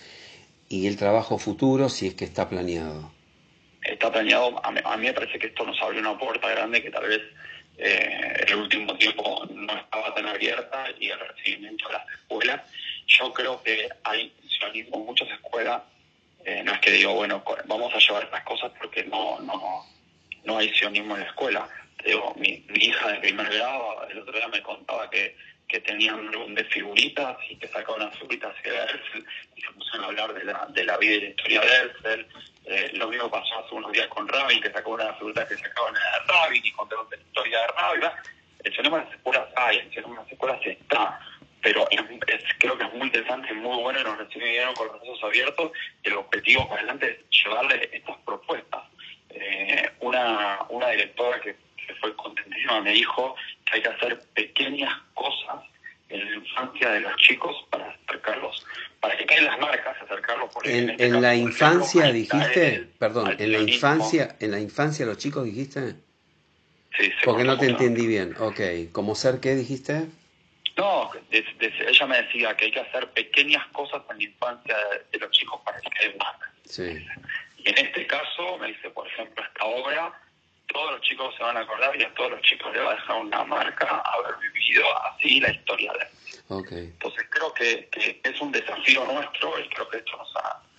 y 0.68 0.86
el 0.86 0.96
trabajo 0.96 1.38
futuro, 1.38 1.88
si 1.88 2.06
es 2.06 2.14
que 2.14 2.24
está 2.24 2.48
planeado 2.48 3.14
está 3.84 4.10
planeado, 4.10 4.60
a 4.64 4.96
mí, 4.96 5.06
me 5.06 5.12
parece 5.12 5.38
que 5.38 5.48
esto 5.48 5.64
nos 5.64 5.80
abre 5.82 5.98
una 5.98 6.18
puerta 6.18 6.48
grande 6.48 6.82
que 6.82 6.90
tal 6.90 7.06
vez 7.06 7.20
eh, 7.76 8.44
el 8.46 8.56
último 8.56 8.96
tiempo 8.96 9.46
no 9.50 9.76
estaba 9.76 10.14
tan 10.14 10.26
abierta 10.26 10.86
y 10.98 11.10
el 11.10 11.18
recibimiento 11.18 11.86
de 11.88 11.94
las 11.94 12.08
escuelas. 12.08 12.62
Yo 13.06 13.32
creo 13.32 13.62
que 13.62 13.88
hay 14.04 14.32
sionismo 14.48 14.96
en 14.98 15.06
muchas 15.06 15.28
escuelas. 15.30 15.82
Eh, 16.44 16.62
no 16.64 16.72
es 16.72 16.80
que 16.80 16.92
digo, 16.92 17.14
bueno, 17.14 17.42
vamos 17.66 17.92
a 17.94 17.98
llevar 17.98 18.24
estas 18.24 18.44
cosas 18.44 18.72
porque 18.78 19.04
no, 19.04 19.38
no, 19.40 19.86
no 20.44 20.58
hay 20.58 20.72
sionismo 20.74 21.14
en 21.14 21.22
la 21.22 21.26
escuela. 21.26 21.68
Digo, 22.04 22.34
mi, 22.38 22.64
hija 22.74 23.12
de 23.12 23.18
primer 23.18 23.52
grado 23.52 24.08
el 24.08 24.18
otro 24.18 24.32
día 24.32 24.48
me 24.48 24.62
contaba 24.62 25.08
que, 25.10 25.36
que 25.68 25.80
tenían 25.80 26.34
un 26.36 26.54
de 26.54 26.64
figuritas 26.64 27.36
y 27.48 27.56
que 27.56 27.68
sacaban 27.68 28.02
unas 28.02 28.16
figuritas 28.16 28.54
de 28.62 28.70
Herzl 28.70 29.26
y 29.56 29.60
se 29.60 29.72
pusieron 29.72 30.04
a 30.04 30.06
hablar 30.08 30.34
de 30.34 30.44
la, 30.44 30.66
de 30.70 30.84
la 30.84 30.96
vida 30.98 31.14
y 31.14 31.20
la 31.20 31.28
historia 31.28 31.60
de 31.60 31.66
Herzl 31.66 32.26
eh, 32.66 32.90
lo 32.94 33.08
mismo 33.08 33.30
pasó 33.30 33.58
hace 33.58 33.74
unos 33.74 33.92
días 33.92 34.08
con 34.08 34.26
Rabin, 34.26 34.60
que 34.60 34.72
sacó 34.72 34.92
una 34.92 35.04
de 35.04 35.10
las 35.10 35.18
figuras 35.18 35.48
que 35.48 35.56
sacaban 35.56 35.92
de 35.92 36.00
Rabin 36.26 36.64
y 36.64 36.72
contaron 36.72 37.06
la 37.10 37.16
historia 37.16 37.60
de 37.60 37.66
Rabin. 37.66 38.10
El 38.62 38.74
fenómeno 38.74 39.04
de 39.04 39.10
las 39.10 39.18
escuelas 39.18 39.48
hay, 39.56 39.76
el 39.78 39.92
fenómeno 39.92 40.20
de 40.20 40.24
las 40.24 40.32
escuelas 40.32 40.60
está, 40.66 41.20
pero 41.60 41.86
creo 42.58 42.78
que 42.78 42.84
es 42.84 42.94
muy 42.94 43.06
interesante, 43.06 43.52
muy 43.52 43.82
bueno 43.82 44.00
y 44.00 44.04
nos 44.04 44.16
recibieron 44.16 44.74
con 44.74 44.86
los 44.86 45.00
brazos 45.00 45.22
abiertos. 45.24 45.72
Y 46.02 46.08
el 46.08 46.16
objetivo 46.16 46.66
para 46.66 46.80
adelante 46.80 47.10
es 47.10 47.44
llevarle 47.44 47.90
estas 47.92 48.16
propuestas. 48.24 48.82
Eh, 49.28 49.90
una, 50.00 50.60
una 50.70 50.88
directora 50.88 51.40
que, 51.40 51.56
que 51.86 51.94
fue 51.96 52.16
contentísima 52.16 52.80
me 52.80 52.92
dijo 52.92 53.36
que 53.66 53.76
hay 53.76 53.82
que 53.82 53.88
hacer 53.88 54.20
pequeñas 54.32 54.94
cosas 55.12 55.62
en 56.08 56.30
la 56.30 56.36
infancia 56.36 56.90
de 56.90 57.00
los 57.00 57.16
chicos 57.16 57.56
para 57.70 57.90
acercarlos, 57.90 58.66
para 59.00 59.16
que 59.16 59.26
queden 59.26 59.46
las 59.46 59.58
marcas, 59.58 59.96
acercarlos 60.00 60.52
por 60.52 60.66
En, 61.06 61.22
la 61.22 61.34
infancia 61.34 62.12
dijiste, 62.12 62.88
perdón, 62.98 63.36
en 63.38 63.52
la 63.52 63.58
infancia, 63.58 64.36
en 64.40 64.50
la 64.50 64.60
infancia 64.60 65.06
los 65.06 65.18
chicos 65.18 65.44
dijiste. 65.44 65.94
Sí, 66.96 67.10
Porque 67.24 67.44
no 67.44 67.58
te 67.58 67.66
entendí 67.66 68.06
bien. 68.06 68.34
Ok, 68.38 68.60
¿cómo 68.92 69.14
ser 69.14 69.40
qué 69.40 69.54
dijiste? 69.54 70.06
No, 70.76 71.10
ella 71.30 72.06
me 72.06 72.22
decía 72.22 72.56
que 72.56 72.66
hay 72.66 72.70
que 72.70 72.80
hacer 72.80 73.08
pequeñas 73.10 73.66
cosas 73.68 74.02
en 74.10 74.18
la 74.18 74.24
infancia 74.24 74.76
de, 75.10 75.18
los 75.18 75.30
chicos 75.30 75.60
para 75.64 75.80
que 75.80 75.90
queden 75.90 76.16
marcas. 76.18 76.50
Sí. 76.64 77.06
Y 77.58 77.68
en 77.68 77.78
este 77.78 78.06
caso, 78.06 78.58
me 78.58 78.68
dice, 78.68 78.90
por 78.90 79.06
ejemplo, 79.06 79.44
esta 79.44 79.64
obra 79.64 80.12
todos 80.74 80.92
los 80.92 81.00
chicos 81.02 81.34
se 81.36 81.42
van 81.42 81.56
a 81.56 81.60
acordar 81.60 81.94
y 81.98 82.02
a 82.02 82.12
todos 82.14 82.32
los 82.32 82.42
chicos 82.42 82.72
les 82.74 82.84
va 82.84 82.92
a 82.92 82.94
dejar 82.94 83.20
una 83.20 83.44
marca 83.44 84.02
haber 84.04 84.34
vivido 84.38 84.84
así 85.04 85.40
la 85.40 85.50
historia 85.50 85.92
de 85.92 85.98
él. 86.00 86.10
Entonces 86.70 87.26
creo 87.30 87.54
que, 87.54 87.88
es 88.22 88.40
un 88.40 88.52
desafío 88.52 89.04
nuestro 89.06 89.58
y 89.58 89.68
creo 89.68 89.88
que 89.88 89.98
esto, 89.98 90.16
nos 90.16 90.28
que 90.28 90.38
pasó 90.38 90.73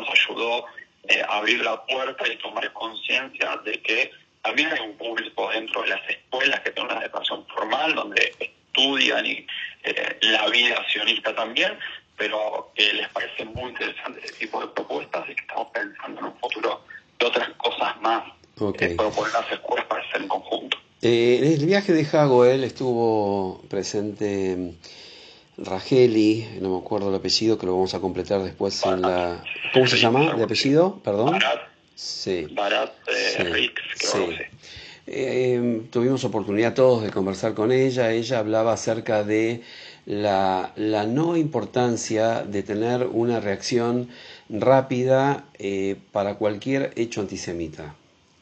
nos 0.00 0.08
ayudó 0.10 0.64
eh, 1.08 1.22
a 1.28 1.38
abrir 1.38 1.62
la 1.62 1.84
puerta 1.84 2.26
y 2.28 2.36
tomar 2.36 2.72
conciencia 2.72 3.56
de 3.64 3.80
que 3.82 4.10
también 4.42 4.70
hay 4.72 4.80
un 4.80 4.96
público 4.96 5.50
dentro 5.50 5.82
de 5.82 5.88
las 5.88 6.00
escuelas 6.08 6.60
que 6.60 6.70
tiene 6.70 6.90
una 6.92 7.02
educación 7.02 7.46
formal 7.46 7.94
donde 7.94 8.34
estudian 8.38 9.26
y 9.26 9.46
eh, 9.84 10.18
la 10.22 10.48
vida 10.48 10.84
sionista 10.90 11.34
también, 11.34 11.78
pero 12.16 12.70
que 12.74 12.92
les 12.92 13.08
parece 13.08 13.44
muy 13.44 13.70
interesante 13.70 14.20
ese 14.24 14.34
tipo 14.34 14.60
de 14.60 14.68
propuestas 14.68 15.28
y 15.28 15.34
que 15.34 15.40
estamos 15.40 15.68
pensando 15.72 16.20
en 16.20 16.26
un 16.26 16.38
futuro 16.38 16.84
de 17.18 17.26
otras 17.26 17.50
cosas 17.58 18.00
más 18.00 18.24
Okay. 18.60 18.96
las 18.96 19.52
escuelas 19.52 19.86
para 19.86 20.02
hacer 20.02 20.22
en 20.22 20.28
conjunto. 20.28 20.76
Eh, 21.00 21.38
en 21.42 21.52
el 21.52 21.66
viaje 21.66 21.92
de 21.92 22.04
Jago 22.04 22.44
él 22.44 22.64
estuvo 22.64 23.62
presente 23.68 24.74
Rageli, 25.58 26.46
no 26.60 26.70
me 26.70 26.78
acuerdo 26.78 27.08
el 27.08 27.16
apellido, 27.16 27.58
que 27.58 27.66
lo 27.66 27.72
vamos 27.72 27.92
a 27.94 28.00
completar 28.00 28.42
después 28.42 28.84
en 28.84 29.02
la... 29.02 29.42
¿Cómo 29.74 29.86
se 29.86 29.98
llama 29.98 30.34
de 30.34 30.44
apellido? 30.44 31.00
Perdón. 31.02 31.32
Barat. 31.32 31.60
Sí. 31.96 32.46
Barat 32.52 32.92
eh, 33.08 33.70
sí. 33.96 34.18
eh, 35.08 35.82
tuvimos 35.90 36.22
oportunidad 36.22 36.74
todos 36.74 37.02
de 37.02 37.10
conversar 37.10 37.54
con 37.54 37.72
ella. 37.72 38.12
Ella 38.12 38.38
hablaba 38.38 38.72
acerca 38.72 39.24
de 39.24 39.62
la, 40.06 40.72
la 40.76 41.06
no 41.06 41.36
importancia 41.36 42.44
de 42.44 42.62
tener 42.62 43.08
una 43.08 43.40
reacción 43.40 44.10
rápida 44.48 45.46
eh, 45.58 45.96
para 46.12 46.36
cualquier 46.36 46.92
hecho 46.94 47.20
antisemita 47.20 47.96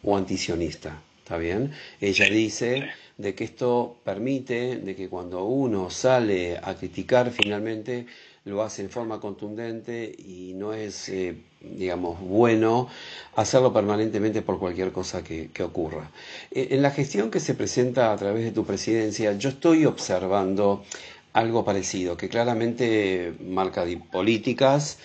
o 0.04 0.18
antisionista. 0.18 1.00
¿Está 1.25 1.38
bien? 1.38 1.73
Ella 2.00 2.26
dice 2.26 2.88
de 3.18 3.35
que 3.35 3.44
esto 3.44 3.96
permite 4.04 4.76
de 4.76 4.94
que 4.94 5.08
cuando 5.08 5.44
uno 5.44 5.90
sale 5.90 6.58
a 6.62 6.75
criticar 6.75 7.30
finalmente 7.30 8.06
lo 8.44 8.62
hace 8.62 8.82
en 8.82 8.90
forma 8.90 9.18
contundente 9.20 10.14
y 10.16 10.52
no 10.54 10.73
es, 10.73 11.08
eh, 11.08 11.35
digamos, 11.61 12.20
bueno 12.20 12.88
hacerlo 13.35 13.73
permanentemente 13.73 14.40
por 14.40 14.61
cualquier 14.61 14.92
cosa 14.92 15.25
que, 15.25 15.50
que 15.52 15.64
ocurra. 15.64 16.11
Eh, 16.52 16.68
en 16.70 16.82
la 16.82 16.92
gestión 16.92 17.30
que 17.30 17.40
se 17.40 17.54
presenta 17.54 18.12
a 18.12 18.16
través 18.16 18.44
de 18.44 18.52
tu 18.52 18.64
presidencia, 18.64 19.32
yo 19.32 19.49
estoy 19.49 19.85
observando 19.85 20.85
algo 21.32 21.64
parecido, 21.64 22.16
que 22.16 22.28
claramente 22.28 23.35
marca 23.40 23.85
políticas. 24.11 24.99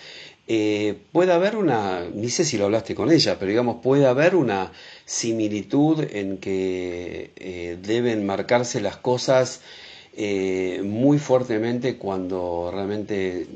Eh, 0.48 0.98
puede 1.12 1.32
haber 1.32 1.56
una, 1.56 2.04
ni 2.14 2.30
sé 2.30 2.44
si 2.44 2.58
lo 2.58 2.64
hablaste 2.64 2.94
con 2.94 3.10
ella, 3.12 3.38
pero 3.38 3.50
digamos, 3.50 3.82
puede 3.82 4.06
haber 4.06 4.34
una 4.34 4.72
similitud 5.12 6.08
en 6.10 6.38
que 6.38 7.32
eh, 7.36 7.76
deben 7.78 8.24
marcarse 8.24 8.80
las 8.80 8.96
cosas 8.96 9.60
eh, 10.16 10.80
muy 10.82 11.18
fuertemente 11.18 11.98
cuando 11.98 12.70
realmente 12.72 13.46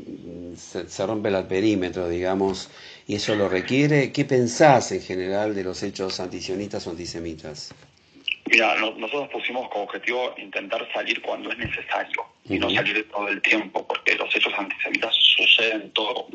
se, 0.56 1.06
rompe 1.06 1.30
el 1.30 1.46
perímetro, 1.46 2.10
digamos, 2.10 2.70
y 3.06 3.14
eso 3.14 3.34
lo 3.34 3.48
requiere. 3.48 4.12
¿Qué 4.12 4.26
pensás 4.26 4.92
en 4.92 5.00
general 5.00 5.54
de 5.54 5.64
los 5.64 5.82
hechos 5.82 6.20
antisionistas 6.20 6.86
o 6.86 6.90
antisemitas? 6.90 7.74
Mira, 8.50 8.76
nosotros 8.78 9.30
pusimos 9.32 9.68
como 9.70 9.84
objetivo 9.84 10.34
intentar 10.36 10.86
salir 10.92 11.22
cuando 11.22 11.50
es 11.50 11.58
necesario 11.58 12.22
y 12.44 12.58
no 12.58 12.68
salir 12.70 13.08
todo 13.10 13.28
el 13.28 13.40
tiempo, 13.40 13.86
porque 13.86 14.14
los 14.14 14.34
hechos 14.36 14.52
antisemitas 14.58 15.14
suceden 15.14 15.90
todo, 15.92 16.28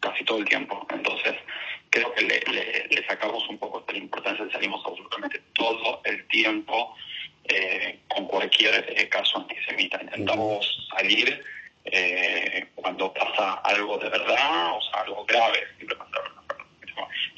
casi 0.00 0.24
todo 0.24 0.38
el 0.38 0.44
tiempo. 0.44 0.84
Entonces, 0.90 1.35
creo 1.96 2.12
que 2.12 2.22
le, 2.22 3.06
sacamos 3.06 3.48
un 3.48 3.58
poco 3.58 3.80
de 3.86 3.94
la 3.94 3.98
importancia 3.98 4.44
y 4.46 4.52
salimos 4.52 4.82
absolutamente 4.84 5.40
todo 5.54 6.00
el 6.04 6.26
tiempo 6.28 6.94
eh, 7.44 8.00
con 8.08 8.26
cualquier 8.26 8.84
eh, 8.88 9.08
caso 9.08 9.38
antisemita. 9.38 10.02
Intentamos 10.02 10.88
salir 10.94 11.42
eh, 11.84 12.66
cuando 12.74 13.12
pasa 13.14 13.54
algo 13.64 13.96
de 13.98 14.10
verdad, 14.10 14.76
o 14.76 14.80
sea, 14.82 15.02
algo 15.02 15.24
grave, 15.24 15.66
siempre 15.76 15.96
pasa, 15.96 16.10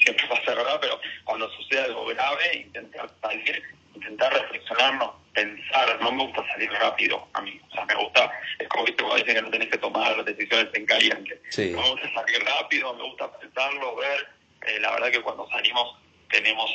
siempre 0.02 0.26
pasa 0.28 0.54
verdad, 0.54 0.78
pero 0.80 1.00
cuando 1.24 1.48
sucede 1.52 1.84
algo 1.84 2.06
grave, 2.06 2.56
intentar 2.56 3.08
salir, 3.20 3.62
intentar 3.94 4.32
reflexionarnos, 4.32 5.10
pensar, 5.34 6.00
no 6.00 6.10
me 6.12 6.24
gusta 6.24 6.44
salir 6.48 6.72
rápido 6.72 7.28
a 7.34 7.42
mí, 7.42 7.60
o 7.70 7.74
sea, 7.74 7.84
me 7.84 7.94
gusta, 7.94 8.32
es 8.58 8.68
como 8.68 8.86
que 8.86 8.92
te 8.92 9.04
dicen 9.04 9.34
que 9.34 9.42
no 9.42 9.50
tenés 9.50 9.68
que 9.68 9.78
tomar 9.78 10.24
decisiones 10.24 10.68
en 10.74 10.86
caliente, 10.86 11.40
sí. 11.50 11.72
me 11.76 11.90
gusta 11.90 12.12
salir 12.14 12.42
rápido, 12.44 12.94
me 12.94 13.02
gusta 13.02 13.30
pensarlo, 13.38 13.94
ver, 13.96 14.38
la 14.80 14.92
verdad 14.92 15.10
que 15.10 15.22
cuando 15.22 15.48
salimos 15.48 15.96
tenemos 16.30 16.70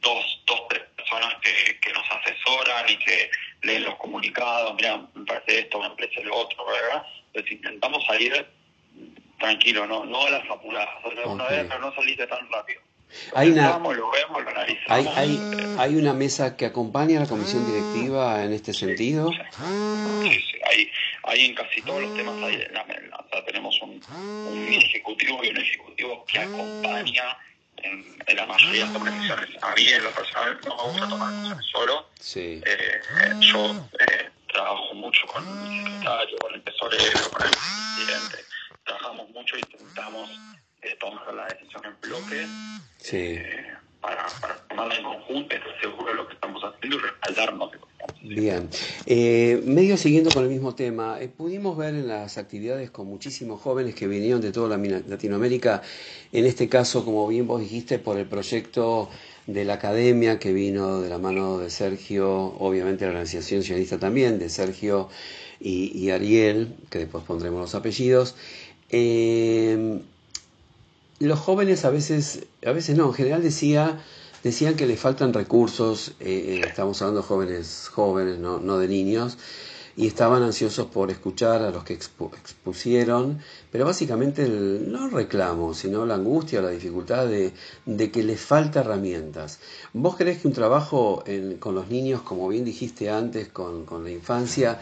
dos, 0.00 0.42
dos, 0.46 0.62
tres 0.68 0.82
personas 0.96 1.34
que, 1.42 1.78
que, 1.80 1.92
nos 1.92 2.04
asesoran 2.10 2.88
y 2.88 2.96
que 2.96 3.30
leen 3.62 3.84
los 3.84 3.96
comunicados, 3.96 4.74
mira, 4.74 5.06
me 5.14 5.24
parece 5.26 5.60
esto, 5.60 5.80
me 5.80 5.90
parece 5.90 6.24
lo 6.24 6.34
otro, 6.34 6.64
¿verdad? 6.64 7.04
Entonces 7.26 7.52
intentamos 7.52 8.04
salir 8.06 8.46
tranquilo, 9.38 9.86
no, 9.86 10.04
no 10.04 10.26
a 10.26 10.30
las 10.30 10.50
apuradas, 10.50 10.88
una 11.26 11.46
vez, 11.46 11.66
pero 11.68 11.80
no 11.80 11.94
saliste 11.94 12.26
tan 12.26 12.50
rápido. 12.50 12.80
Hay 13.34 13.50
una, 13.50 13.78
lo 13.78 14.10
vemos, 14.10 14.44
lo 14.44 14.50
analizamos. 14.50 14.88
Hay, 14.88 15.06
hay, 15.16 15.76
hay, 15.78 15.96
una 15.96 16.12
mesa 16.12 16.56
que 16.56 16.64
acompaña 16.64 17.18
a 17.18 17.22
la 17.22 17.28
comisión 17.28 17.66
directiva 17.66 18.44
en 18.44 18.52
este 18.52 18.72
sentido. 18.72 19.32
Sí, 19.32 20.30
sí, 20.30 20.58
Hay, 20.70 20.90
hay, 21.24 21.46
en 21.46 21.54
casi 21.54 21.82
todos 21.82 22.02
los 22.02 22.14
temas, 22.14 22.36
hay, 22.42 22.58
la, 22.72 22.84
tenemos 22.84 23.49
un, 23.82 24.02
un 24.12 24.68
ejecutivo 24.72 25.44
y 25.44 25.48
un 25.48 25.56
ejecutivo 25.56 26.24
que 26.26 26.38
acompaña 26.38 27.38
en, 27.82 28.36
la 28.36 28.46
mayoría 28.46 28.86
de 28.86 28.92
las 28.92 29.04
decisiones. 29.04 29.62
A 29.62 29.74
mí 29.74 29.88
en 29.88 30.04
lo 30.04 30.10
personal 30.10 30.60
no 30.64 30.76
me 30.76 30.82
gusta 30.82 31.08
tomar 31.08 31.32
decisiones 31.32 31.66
solo. 31.66 32.10
Sí. 32.18 32.62
Eh, 32.64 33.00
yo 33.40 33.88
eh, 33.98 34.30
trabajo 34.52 34.94
mucho 34.94 35.26
con 35.26 35.46
el 35.46 35.84
secretario, 35.84 36.38
con 36.38 36.54
el 36.54 36.62
tesorero, 36.62 37.30
con 37.30 37.42
el 37.42 37.50
presidente. 37.50 38.44
Trabajamos 38.84 39.30
mucho 39.30 39.56
y 39.56 39.60
intentamos 39.60 40.30
eh, 40.82 40.96
tomar 40.98 41.34
la 41.34 41.46
decisión 41.46 41.84
en 41.84 42.00
bloque. 42.00 42.46
Sí. 42.98 43.34
Eh, 43.38 43.74
para, 44.00 44.26
para 44.40 44.56
tomarla 44.68 44.94
en 44.94 45.04
conjunto, 45.04 45.54
estar 45.54 45.80
seguro 45.80 46.06
de 46.06 46.14
lo 46.14 46.28
que 46.28 46.34
estamos 46.34 46.62
haciendo 46.62 46.96
y 46.96 47.00
respaldarnos. 47.00 47.70
Bien, 48.22 48.68
eh, 49.06 49.62
medio 49.64 49.96
siguiendo 49.96 50.34
con 50.34 50.44
el 50.44 50.50
mismo 50.50 50.74
tema, 50.74 51.18
eh, 51.22 51.28
pudimos 51.28 51.74
ver 51.78 51.94
en 51.94 52.06
las 52.06 52.36
actividades 52.36 52.90
con 52.90 53.06
muchísimos 53.06 53.62
jóvenes 53.62 53.94
que 53.94 54.06
vinieron 54.06 54.42
de 54.42 54.52
toda 54.52 54.76
Latinoamérica, 54.76 55.80
en 56.30 56.44
este 56.44 56.68
caso, 56.68 57.02
como 57.06 57.26
bien 57.28 57.46
vos 57.46 57.62
dijiste, 57.62 57.98
por 57.98 58.18
el 58.18 58.26
proyecto 58.26 59.08
de 59.46 59.64
la 59.64 59.74
academia 59.74 60.38
que 60.38 60.52
vino 60.52 61.00
de 61.00 61.08
la 61.08 61.16
mano 61.16 61.58
de 61.58 61.70
Sergio, 61.70 62.28
obviamente 62.58 63.06
la 63.06 63.12
organización 63.12 63.62
sionista 63.62 63.98
también, 63.98 64.38
de 64.38 64.50
Sergio 64.50 65.08
y, 65.58 66.10
Ariel, 66.10 66.74
que 66.90 66.98
después 66.98 67.24
pondremos 67.24 67.60
los 67.60 67.74
apellidos. 67.74 68.34
Eh, 68.90 70.00
los 71.20 71.38
jóvenes 71.38 71.86
a 71.86 71.90
veces, 71.90 72.46
a 72.66 72.72
veces 72.72 72.96
no, 72.96 73.06
en 73.06 73.14
general 73.14 73.42
decía, 73.42 73.98
decían 74.42 74.74
que 74.74 74.86
le 74.86 74.96
faltan 74.96 75.32
recursos, 75.32 76.14
eh, 76.20 76.60
eh, 76.60 76.62
estamos 76.66 77.00
hablando 77.02 77.22
de 77.22 77.26
jóvenes, 77.26 77.90
jóvenes, 77.92 78.38
no, 78.38 78.78
de 78.78 78.88
niños, 78.88 79.38
y 79.96 80.06
estaban 80.06 80.42
ansiosos 80.42 80.86
por 80.86 81.10
escuchar 81.10 81.62
a 81.62 81.70
los 81.70 81.84
que 81.84 81.94
expusieron, 81.94 83.40
pero 83.70 83.84
básicamente 83.84 84.48
no 84.48 85.08
reclamo, 85.08 85.74
sino 85.74 86.06
la 86.06 86.14
angustia, 86.14 86.62
la 86.62 86.70
dificultad 86.70 87.26
de, 87.26 87.52
de, 87.84 88.10
que 88.10 88.22
les 88.22 88.40
falta 88.40 88.80
herramientas. 88.80 89.58
¿Vos 89.92 90.16
crees 90.16 90.38
que 90.40 90.48
un 90.48 90.54
trabajo 90.54 91.24
con 91.58 91.74
los 91.74 91.88
niños, 91.88 92.22
como 92.22 92.48
bien 92.48 92.64
dijiste 92.64 93.10
antes, 93.10 93.48
con, 93.48 93.84
con 93.84 94.04
la 94.04 94.10
infancia, 94.10 94.78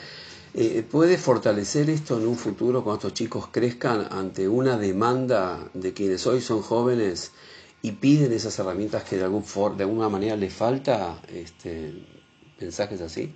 eh, 0.54 0.82
¿Puede 0.82 1.18
fortalecer 1.18 1.90
esto 1.90 2.16
en 2.18 2.26
un 2.26 2.36
futuro 2.36 2.82
cuando 2.82 2.98
estos 2.98 3.14
chicos 3.14 3.48
crezcan 3.50 4.08
ante 4.10 4.48
una 4.48 4.78
demanda 4.78 5.68
de 5.74 5.92
quienes 5.92 6.26
hoy 6.26 6.40
son 6.40 6.62
jóvenes 6.62 7.32
y 7.82 7.92
piden 7.92 8.32
esas 8.32 8.58
herramientas 8.58 9.04
que 9.04 9.16
de, 9.16 9.24
algún 9.24 9.44
de 9.76 9.84
alguna 9.84 10.08
manera 10.08 10.36
les 10.36 10.52
falta? 10.52 11.20
Este, 11.28 11.92
¿Pensás 12.58 12.88
que 12.88 12.94
es 12.94 13.00
así? 13.00 13.34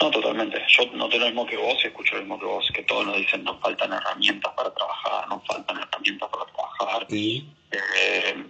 No, 0.00 0.10
totalmente. 0.10 0.60
Yo 0.68 0.86
no 0.94 1.08
tengo 1.08 1.24
lo 1.24 1.30
mismo 1.30 1.46
que 1.46 1.56
vos 1.56 1.76
y 1.84 1.86
escucho 1.86 2.14
lo 2.16 2.22
mismo 2.22 2.38
que 2.38 2.46
vos, 2.46 2.68
que 2.74 2.82
todos 2.82 3.06
nos 3.06 3.16
dicen 3.16 3.44
nos 3.44 3.60
faltan 3.60 3.92
herramientas 3.92 4.52
para 4.56 4.74
trabajar, 4.74 5.28
nos 5.28 5.46
faltan 5.46 5.78
herramientas 5.78 6.28
para 6.28 6.44
trabajar. 6.52 7.06
¿Y? 7.08 7.48
Eh, 7.70 8.44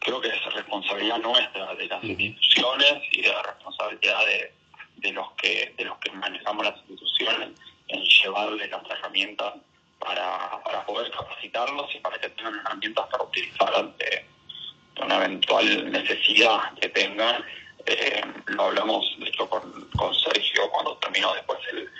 creo 0.00 0.20
que 0.20 0.28
es 0.28 0.54
responsabilidad 0.54 1.18
nuestra, 1.18 1.74
de 1.74 1.86
las 1.86 2.04
instituciones 2.04 3.02
y 3.12 3.22
de 3.22 3.28
la 3.28 3.42
responsabilidad 3.42 4.18
de 4.26 4.64
de 5.04 5.12
los 5.12 5.32
que 5.32 5.74
de 5.76 5.84
los 5.84 5.98
que 5.98 6.10
manejamos 6.12 6.64
las 6.64 6.76
instituciones 6.78 7.50
en 7.88 8.02
llevarles 8.02 8.70
las 8.70 8.82
herramientas 8.90 9.54
para, 10.04 10.62
para 10.62 10.86
poder 10.86 11.10
capacitarlos 11.10 11.94
y 11.94 11.98
para 11.98 12.18
que 12.18 12.28
tengan 12.30 12.58
herramientas 12.58 13.06
para 13.10 13.24
utilizar 13.24 13.74
ante 13.74 14.26
una 15.02 15.16
eventual 15.16 15.90
necesidad 15.90 16.72
que 16.80 16.88
tengan. 16.90 17.44
Eh, 17.86 18.22
lo 18.46 18.64
hablamos, 18.64 19.04
de 19.18 19.28
hecho, 19.28 19.48
con, 19.48 19.90
con 19.96 20.14
Sergio 20.14 20.70
cuando 20.70 20.96
terminó 20.98 21.34
después 21.34 21.58
el, 21.72 21.90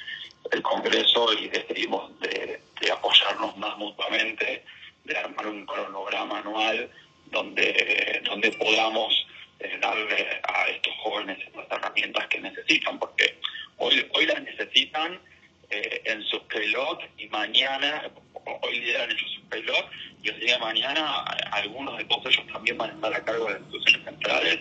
el 0.53 0.63
Congreso 0.63 1.33
y 1.33 1.49
decidimos 1.49 2.19
de, 2.21 2.63
apoyarnos 2.93 3.57
más 3.57 3.77
mutuamente, 3.79 4.65
de 5.05 5.17
armar 5.17 5.47
un 5.47 5.65
cronograma 5.65 6.39
anual 6.39 6.91
donde, 7.27 8.21
donde 8.25 8.51
podamos 8.53 9.27
eh, 9.59 9.79
darle 9.81 10.41
a 10.43 10.67
estos 10.69 10.93
jóvenes 11.03 11.39
las 11.57 11.71
herramientas 11.71 12.27
que 12.29 12.41
necesitan, 12.41 12.99
porque 12.99 13.41
hoy, 13.79 14.07
hoy 14.15 14.27
las 14.27 14.43
necesitan 14.43 15.19
eh, 15.71 16.03
en 16.05 16.23
sus 16.25 16.41
pelot 16.41 17.01
y 17.19 17.29
mañana, 17.29 18.11
hoy 18.63 18.81
lideran 18.81 19.11
ellos 19.11 19.31
sus 19.35 19.45
pelot 19.49 19.87
y 20.23 20.29
el 20.29 20.41
día 20.41 20.59
mañana 20.59 21.23
algunos 21.53 21.99
de 21.99 22.05
todos 22.05 22.27
ellos 22.27 22.47
también 22.53 22.79
van 22.79 22.91
a 22.91 22.95
estar 22.95 23.15
a 23.15 23.25
cargo 23.25 23.47
de 23.47 23.53
las 23.53 23.61
instituciones 23.63 24.05
centrales. 24.05 24.61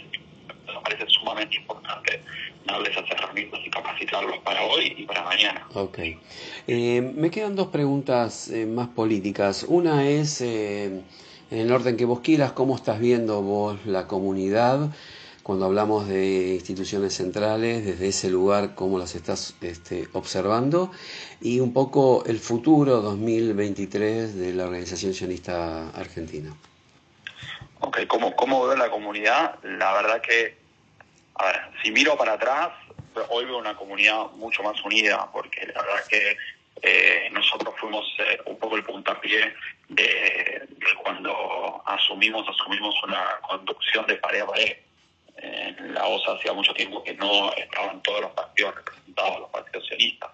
Me 0.67 0.81
parece 0.81 1.05
sumamente 1.09 1.57
importante 1.57 2.21
darles 2.65 2.91
esas 2.91 3.09
herramientas 3.11 3.59
y 3.65 3.69
capacitarlos 3.69 4.37
para 4.39 4.63
hoy 4.63 4.93
y 4.97 5.03
para 5.05 5.23
mañana. 5.23 5.67
Ok. 5.73 5.99
Eh, 6.67 7.11
me 7.15 7.29
quedan 7.29 7.55
dos 7.55 7.67
preguntas 7.67 8.49
más 8.67 8.87
políticas. 8.89 9.65
Una 9.67 10.07
es 10.07 10.41
en 10.41 11.03
el 11.51 11.71
orden 11.71 11.97
que 11.97 12.05
vos 12.05 12.21
quieras, 12.21 12.53
cómo 12.53 12.75
estás 12.75 12.99
viendo 12.99 13.41
vos 13.41 13.85
la 13.85 14.07
comunidad 14.07 14.89
cuando 15.43 15.65
hablamos 15.65 16.07
de 16.07 16.53
instituciones 16.53 17.13
centrales, 17.13 17.85
desde 17.85 18.07
ese 18.07 18.29
lugar, 18.29 18.75
cómo 18.75 18.97
las 18.97 19.13
estás 19.13 19.55
este, 19.61 20.07
observando 20.13 20.91
y 21.41 21.59
un 21.59 21.73
poco 21.73 22.23
el 22.25 22.39
futuro 22.39 23.01
2023 23.01 24.35
de 24.35 24.53
la 24.53 24.65
Organización 24.65 25.13
Sionista 25.13 25.89
Argentina. 25.89 26.55
Ok, 27.81 28.07
¿cómo, 28.07 28.33
cómo 28.35 28.65
veo 28.65 28.77
la 28.77 28.89
comunidad? 28.89 29.59
La 29.63 29.93
verdad 29.93 30.21
que 30.21 30.63
si 31.83 31.91
miro 31.91 32.17
para 32.17 32.33
atrás, 32.33 32.69
hoy 33.29 33.45
veo 33.45 33.57
una 33.57 33.75
comunidad 33.75 34.31
mucho 34.35 34.63
más 34.63 34.81
unida, 34.85 35.29
porque 35.31 35.67
la 35.67 35.81
verdad 35.81 36.07
que 36.09 36.37
eh, 36.81 37.29
nosotros 37.31 37.75
fuimos 37.79 38.05
eh, 38.19 38.39
un 38.45 38.57
poco 38.57 38.77
el 38.77 38.83
puntapié 38.83 39.53
de, 39.89 40.67
cuando 41.03 41.81
asumimos 41.85 42.47
asumimos 42.47 42.95
una 43.03 43.39
conducción 43.47 44.05
de 44.07 44.15
pared 44.15 44.41
a 44.41 44.47
pared. 44.47 44.77
En 45.37 45.93
la 45.93 46.05
OSA 46.05 46.33
hacía 46.33 46.53
mucho 46.53 46.73
tiempo 46.73 47.03
que 47.03 47.13
no 47.15 47.51
estaban 47.53 48.01
todos 48.03 48.21
los 48.21 48.31
partidos 48.31 48.75
representados, 48.75 49.39
los 49.41 49.49
partidos 49.49 49.87
sionistas. 49.87 50.31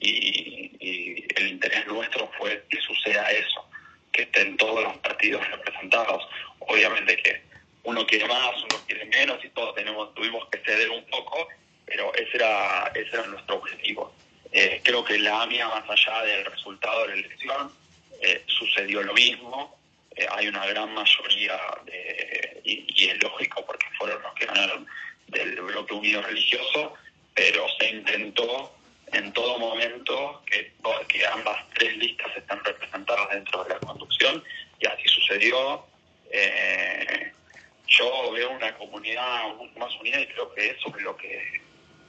Y, 0.00 1.24
el 1.36 1.48
interés 1.48 1.86
nuestro 1.86 2.30
fue 2.38 2.64
que 2.68 2.80
suceda 2.80 3.30
eso, 3.30 3.64
que 4.12 4.22
estén 4.22 4.56
todos 4.56 4.82
los 4.82 4.96
partidos 4.98 5.48
representados. 5.50 6.26
Obviamente 6.60 7.16
que 7.16 7.42
uno 7.84 8.06
quiere 8.06 8.26
más, 8.26 8.56
uno 8.56 8.84
quiere 8.86 9.04
menos 9.06 9.44
y 9.44 9.48
todos 9.50 9.74
tenemos, 9.74 10.14
tuvimos 10.14 10.48
que 10.48 10.58
ceder 10.58 10.90
un 10.90 11.04
poco, 11.06 11.48
pero 11.86 12.12
ese 12.14 12.36
era, 12.36 12.90
ese 12.94 13.16
era 13.16 13.26
nuestro 13.26 13.56
objetivo. 13.56 14.12
Eh, 14.52 14.80
creo 14.82 15.04
que 15.04 15.18
la 15.18 15.42
AMIA, 15.42 15.68
más 15.68 15.88
allá 15.88 16.22
del 16.22 16.44
resultado 16.44 17.02
de 17.02 17.08
la 17.08 17.14
elección, 17.14 17.72
eh, 18.20 18.42
sucedió 18.46 19.02
lo 19.02 19.14
mismo. 19.14 19.78
Eh, 20.16 20.26
hay 20.30 20.48
una 20.48 20.66
gran 20.66 20.92
mayoría, 20.94 21.58
de, 21.84 22.27
y, 22.68 23.08
es 23.08 23.22
lógico 23.22 23.64
porque 23.66 23.86
fueron 23.96 24.22
los 24.22 24.34
que 24.34 24.46
ganaron 24.46 24.86
del 25.28 25.60
bloque 25.60 25.94
unido 25.94 26.22
religioso, 26.22 26.94
pero 27.34 27.66
se 27.78 27.90
intentó 27.90 28.74
en 29.12 29.32
todo 29.32 29.58
momento 29.58 30.42
que, 30.46 30.68
ambas 31.32 31.64
tres 31.74 31.96
listas 31.96 32.36
están 32.36 32.62
representadas 32.64 33.30
dentro 33.30 33.64
de 33.64 33.70
la 33.70 33.80
conducción 33.80 34.42
y 34.80 34.86
así 34.86 35.08
sucedió. 35.08 35.84
yo 37.86 38.32
veo 38.32 38.50
una 38.50 38.74
comunidad 38.76 39.54
más 39.76 39.94
unida 40.00 40.20
y 40.20 40.26
creo 40.26 40.54
que 40.54 40.70
eso 40.70 40.94
es 40.96 41.02
lo 41.02 41.16
que 41.16 41.60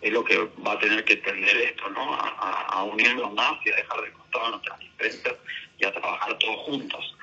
es 0.01 0.13
lo 0.13 0.23
que 0.23 0.37
va 0.65 0.73
a 0.73 0.79
tener 0.79 1.03
que 1.03 1.17
tender 1.17 1.57
esto, 1.57 1.89
¿no? 1.89 2.13
A, 2.13 2.83
unirnos 2.83 3.33
más 3.33 3.53
y 3.65 3.71
a 3.71 3.75
dejar 3.75 4.01
de 4.01 4.11
costado 4.13 4.51
nuestras 4.51 4.79
diferencias 4.79 5.35
y 5.77 5.85
a 5.85 5.91
trabajar 5.91 6.37
todos 6.37 6.57
juntos. 6.65 7.15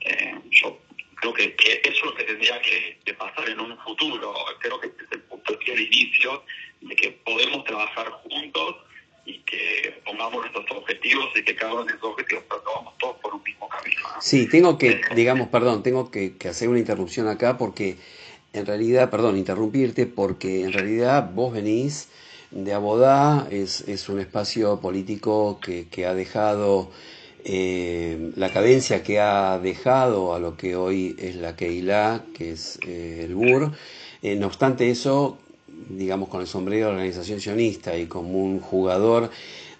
Eh, 0.00 0.34
creo 1.32 1.54
que, 1.56 1.80
eso 1.84 1.98
es 1.98 2.04
lo 2.04 2.14
que 2.14 2.24
tendría 2.24 2.60
que, 2.60 3.14
pasar 3.14 3.48
en 3.48 3.60
un 3.60 3.78
futuro. 3.78 4.34
Creo 4.60 4.80
que 4.80 4.88
este 4.88 5.04
es 5.04 5.12
el 5.12 5.20
punto 5.22 5.54
de 5.54 5.82
inicio 5.82 6.42
de 6.80 6.96
que 6.96 7.10
podemos 7.24 7.64
trabajar 7.64 8.10
juntos 8.28 8.76
y 9.24 9.38
que 9.40 10.02
pongamos 10.04 10.42
nuestros 10.42 10.78
objetivos 10.78 11.30
y 11.34 11.42
que 11.42 11.56
cada 11.56 11.72
uno 11.72 11.84
de 11.84 11.92
esos 11.92 12.04
objetivos 12.04 12.44
trabajamos 12.48 12.98
todos 12.98 13.16
por 13.22 13.34
un 13.34 13.42
mismo 13.42 13.68
camino. 13.68 14.00
Sí, 14.20 14.48
tengo 14.48 14.76
que, 14.76 15.00
digamos, 15.14 15.48
perdón, 15.48 15.82
tengo 15.82 16.10
que, 16.10 16.36
que 16.36 16.48
hacer 16.48 16.68
una 16.68 16.78
interrupción 16.78 17.28
acá 17.28 17.56
porque 17.56 17.96
en 18.52 18.66
realidad, 18.66 19.10
perdón, 19.10 19.38
interrumpirte 19.38 20.06
porque 20.06 20.62
en 20.62 20.72
realidad 20.72 21.30
vos 21.32 21.54
venís 21.54 22.10
de 22.50 22.72
Abodá, 22.72 23.48
es, 23.50 23.80
es 23.88 24.08
un 24.08 24.20
espacio 24.20 24.80
político 24.80 25.58
que, 25.60 25.88
que 25.88 26.06
ha 26.06 26.14
dejado 26.14 26.90
eh, 27.46 28.30
la 28.36 28.50
cadencia 28.50 29.02
que 29.02 29.20
ha 29.20 29.58
dejado 29.58 30.34
a 30.34 30.38
lo 30.38 30.56
que 30.56 30.76
hoy 30.76 31.14
es 31.18 31.36
la 31.36 31.54
Keilah, 31.54 32.24
que 32.36 32.52
es 32.52 32.78
eh, 32.86 33.20
el 33.24 33.34
BUR. 33.34 33.72
Eh, 34.22 34.34
no 34.36 34.46
obstante 34.46 34.90
eso, 34.90 35.38
digamos 35.68 36.30
con 36.30 36.40
el 36.40 36.46
sombrero 36.46 36.86
de 36.86 36.92
la 36.92 36.98
organización 36.98 37.40
sionista 37.40 37.96
y 37.98 38.06
como 38.06 38.42
un 38.42 38.60
jugador 38.60 39.30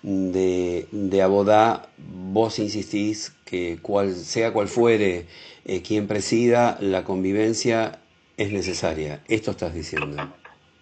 de, 0.03 0.87
de 0.93 1.23
Abodá, 1.23 1.89
vos 1.97 2.59
insistís 2.59 3.33
que 3.47 3.79
cual, 3.81 4.15
sea 4.15 4.53
cual 4.53 4.69
fuere 4.69 5.27
quien 5.83 6.07
presida, 6.07 6.77
la 6.81 7.05
convivencia 7.05 7.99
es 8.37 8.53
necesaria. 8.53 9.23
Esto 9.29 9.53
estás 9.53 9.73
diciendo. 9.73 10.31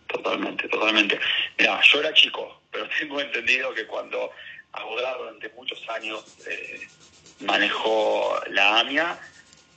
Totalmente, 0.09 0.69
totalmente. 0.69 1.21
Mira, 1.57 1.81
yo 1.83 2.01
era 2.01 2.13
chico, 2.13 2.61
pero 2.73 2.87
tengo 2.99 3.21
entendido 3.21 3.73
que 3.75 3.87
cuando 3.87 4.31
Abogado 4.73 5.25
durante 5.25 5.49
muchos 5.51 5.89
años 5.91 6.25
eh, 6.47 6.81
manejó 7.41 8.41
la 8.49 8.81
AMIA, 8.81 9.19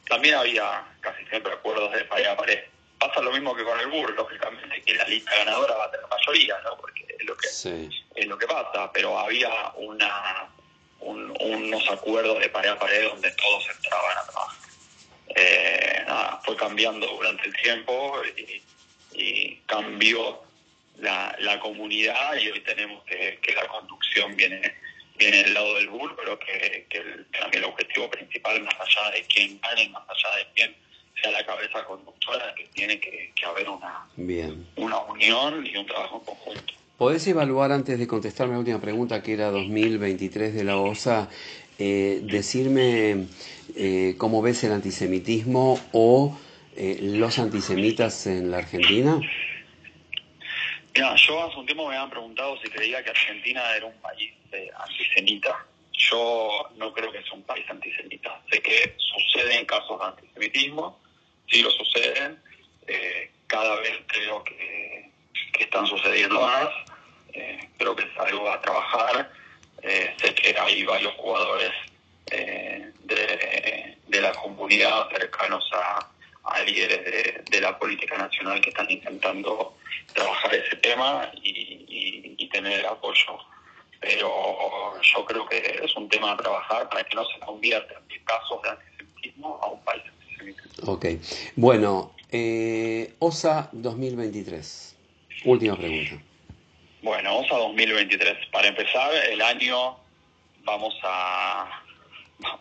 también 0.07 0.35
había 0.35 0.85
casi 1.01 1.25
siempre 1.25 1.51
acuerdos 1.53 1.91
de 1.93 2.05
pared 2.05 2.27
a 2.27 2.37
pared. 2.37 2.59
Pasa 2.97 3.21
lo 3.21 3.31
mismo 3.31 3.55
que 3.55 3.63
con 3.63 3.79
el 3.79 3.87
BUR, 3.87 4.13
lógicamente, 4.15 4.81
que 4.83 4.95
la 4.95 5.07
lista 5.07 5.35
ganadora 5.37 5.75
va 5.75 5.85
a 5.85 5.91
tener 5.91 6.07
mayoría, 6.07 6.57
¿no? 6.63 6.77
Porque 6.77 7.05
es 7.09 7.25
lo 7.25 7.35
que, 7.35 7.47
es 8.15 8.27
lo 8.27 8.37
que 8.37 8.47
pasa, 8.47 8.91
pero 8.93 9.17
había 9.17 9.49
una 9.75 10.49
unos 10.99 11.87
acuerdos 11.91 12.39
de 12.39 12.49
pared 12.49 12.69
a 12.69 12.79
pared 12.79 13.07
donde 13.07 13.29
todos 13.31 13.69
entraban 13.69 14.17
a 14.17 14.23
trabajar. 14.23 14.69
Eh, 15.35 16.03
nada, 16.07 16.41
fue 16.43 16.55
cambiando 16.55 17.05
durante 17.05 17.45
el 17.45 17.55
tiempo 17.57 18.21
y 18.37 18.63
y 19.17 19.55
cambió 19.65 20.41
la, 20.97 21.35
la 21.39 21.59
comunidad 21.59 22.35
y 22.37 22.49
hoy 22.49 22.59
tenemos 22.61 23.03
que, 23.05 23.39
que 23.41 23.53
la 23.53 23.67
conducción 23.67 24.35
viene 24.35 24.75
viene 25.17 25.43
del 25.43 25.53
lado 25.53 25.75
del 25.75 25.89
BUR, 25.89 26.15
pero 26.15 26.37
que, 26.39 26.85
que 26.89 26.97
el, 26.97 27.25
también 27.39 27.63
el 27.63 27.69
objetivo 27.69 28.09
principal, 28.09 28.61
más 28.63 28.75
allá 28.79 29.11
de 29.11 29.23
quién 29.23 29.59
gane, 29.61 29.89
más 29.89 30.03
allá 30.09 30.37
de 30.37 30.47
quién 30.55 30.75
sea 31.21 31.31
la 31.31 31.45
cabeza 31.45 31.83
conductora, 31.85 32.53
que 32.55 32.65
tiene 32.73 32.99
que, 32.99 33.31
que 33.35 33.45
haber 33.45 33.69
una, 33.69 34.05
Bien. 34.15 34.67
una 34.75 34.99
unión 34.99 35.65
y 35.65 35.77
un 35.77 35.85
trabajo 35.85 36.17
en 36.19 36.25
conjunto. 36.25 36.73
¿Podés 36.97 37.27
evaluar, 37.27 37.71
antes 37.71 37.99
de 37.99 38.07
contestarme 38.07 38.53
la 38.53 38.59
última 38.59 38.79
pregunta, 38.79 39.21
que 39.21 39.33
era 39.33 39.51
2023 39.51 40.53
de 40.53 40.63
la 40.63 40.77
OSA, 40.77 41.29
eh, 41.77 42.21
decirme 42.23 43.27
eh, 43.75 44.15
cómo 44.17 44.41
ves 44.41 44.63
el 44.63 44.71
antisemitismo 44.71 45.77
o 45.91 46.37
eh, 46.77 46.97
los 47.01 47.37
antisemitas 47.37 48.27
en 48.27 48.49
la 48.49 48.59
Argentina? 48.59 49.19
Mira, 50.95 51.13
yo 51.15 51.43
hace 51.43 51.59
un 51.59 51.65
tiempo 51.65 51.89
me 51.89 51.95
habían 51.95 52.09
preguntado 52.09 52.57
si 52.61 52.69
creía 52.69 53.03
que 53.03 53.09
Argentina 53.09 53.75
era 53.75 53.85
un 53.85 53.99
país 53.99 54.31
eh, 54.53 54.71
antisemita. 54.79 55.65
Yo 55.91 56.69
no 56.77 56.93
creo 56.93 57.11
que 57.11 57.21
sea 57.21 57.33
un 57.33 57.43
país 57.43 57.65
antisemita. 57.69 58.41
Sé 58.49 58.61
que 58.61 58.95
suceden 58.97 59.65
casos 59.65 59.99
de 59.99 60.05
antisemitismo, 60.05 60.97
sí 61.49 61.61
lo 61.61 61.69
suceden. 61.71 62.41
Eh, 62.87 63.29
cada 63.47 63.75
vez 63.81 63.99
creo 64.07 64.41
que, 64.43 65.11
están 65.59 65.85
sucediendo 65.87 66.39
más. 66.41 66.69
creo 67.77 67.95
que 67.95 68.03
es 68.03 68.17
algo 68.17 68.49
a 68.49 68.61
trabajar. 68.61 69.31
sé 69.81 70.35
que 70.35 70.55
hay 70.57 70.83
varios 70.83 71.13
jugadores 71.15 71.71
de, 72.25 73.97
de 74.07 74.21
la 74.21 74.31
comunidad 74.33 75.09
cercanos 75.09 75.69
a, 75.73 76.09
a 76.45 76.61
líderes 76.63 77.45
de, 77.45 77.61
la 77.61 77.77
política 77.77 78.17
nacional 78.17 78.61
que 78.61 78.69
están 78.69 78.89
intentando 78.89 79.75
trabajar 80.13 80.55
ese 80.55 80.75
tema 80.77 81.31
y, 81.41 82.47
tener 82.51 82.79
el 82.79 82.85
apoyo. 82.85 83.37
Pero 83.99 84.93
yo 85.01 85.25
creo 85.25 85.45
que 85.47 85.81
es 85.83 85.93
un 85.97 86.07
tema 86.07 86.31
a 86.31 86.37
trabajar 86.37 86.87
para 86.87 87.03
que 87.03 87.15
no 87.15 87.25
se 87.25 87.37
convierta 87.39 87.95
en 88.09 88.23
casos 88.23 88.61
de 88.61 88.69
antisemitismo 88.69 89.59
a 89.61 89.67
un 89.67 89.83
país 89.83 90.03
antisemita. 90.07 90.63
Ok. 90.85 91.05
Bueno, 91.57 92.15
eh, 92.31 93.13
OSA 93.19 93.69
2023. 93.73 94.95
Última 95.43 95.75
pregunta. 95.75 96.23
Bueno, 97.01 97.39
OSA 97.39 97.57
2023. 97.57 98.47
Para 98.53 98.69
empezar, 98.69 99.13
el 99.13 99.41
año 99.41 99.97
vamos 100.63 100.97
a 101.03 101.83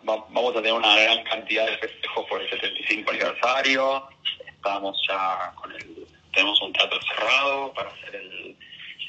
vamos 0.03 0.51
a 0.51 0.61
tener 0.61 0.73
una 0.73 0.95
gran 0.95 1.23
cantidad 1.23 1.65
de 1.65 1.77
festejos 1.77 2.25
por 2.27 2.41
el 2.41 2.49
75 2.49 3.11
aniversario. 3.11 4.07
Estamos 4.47 4.97
ya 5.07 5.53
con 5.55 5.71
el, 5.71 5.94
tenemos 6.35 6.61
un 6.61 6.73
trato 6.73 6.99
cerrado 7.01 7.73
para 7.73 7.89
hacer 7.89 8.15
el, 8.15 8.55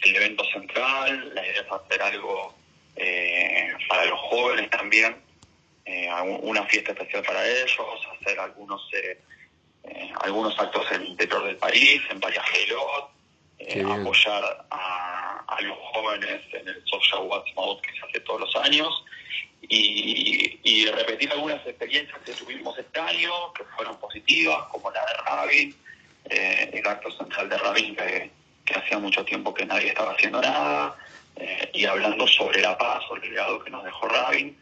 evento 0.02 0.44
central. 0.52 1.34
La 1.34 1.44
idea 1.44 1.62
es 1.62 1.72
hacer 1.72 2.00
algo 2.00 2.54
eh, 2.94 3.72
para 3.88 4.06
los 4.06 4.20
jóvenes 4.20 4.70
también, 4.70 5.16
eh, 5.84 6.08
una 6.42 6.64
fiesta 6.66 6.92
especial 6.92 7.24
para 7.24 7.44
ellos, 7.44 7.76
hacer 8.20 8.38
algunos 8.38 8.88
eh, 8.92 9.18
algunos 10.20 10.56
actos 10.58 10.86
en 10.92 11.02
el 11.02 11.08
interior 11.08 11.44
del 11.44 11.56
país, 11.56 12.00
en 12.08 12.20
varias 12.20 12.44
eh, 13.58 13.82
apoyar 13.82 14.66
a, 14.70 15.44
a, 15.48 15.60
los 15.62 15.76
jóvenes 15.92 16.42
en 16.52 16.68
el 16.68 16.82
Social 16.84 17.22
Watch 17.22 17.52
Mode 17.54 17.82
que 17.82 17.92
se 17.98 18.06
hace 18.06 18.20
todos 18.20 18.40
los 18.42 18.56
años 18.56 19.04
y, 19.62 20.86
repetir 20.86 21.30
algunas 21.32 21.66
experiencias 21.66 22.18
que 22.24 22.32
tuvimos 22.32 22.78
este 22.78 23.00
año, 23.00 23.52
que 23.54 23.64
fueron 23.76 23.98
positivas, 23.98 24.66
como 24.68 24.90
la 24.90 25.04
de 25.04 25.12
Rabin, 25.24 25.76
eh, 26.30 26.70
el 26.72 26.86
acto 26.86 27.10
central 27.10 27.48
de 27.48 27.58
Rabin, 27.58 27.96
que, 27.96 28.30
hacía 28.74 28.98
mucho 28.98 29.24
tiempo 29.24 29.54
que 29.54 29.64
nadie 29.64 29.88
estaba 29.88 30.12
haciendo 30.12 30.40
nada, 30.40 30.96
eh, 31.36 31.70
y 31.72 31.84
hablando 31.84 32.26
sobre 32.26 32.60
la 32.60 32.76
paz, 32.76 33.04
sobre 33.08 33.26
el 33.26 33.30
legado 33.30 33.62
que 33.62 33.70
nos 33.70 33.84
dejó 33.84 34.08
Rabin. 34.08 34.56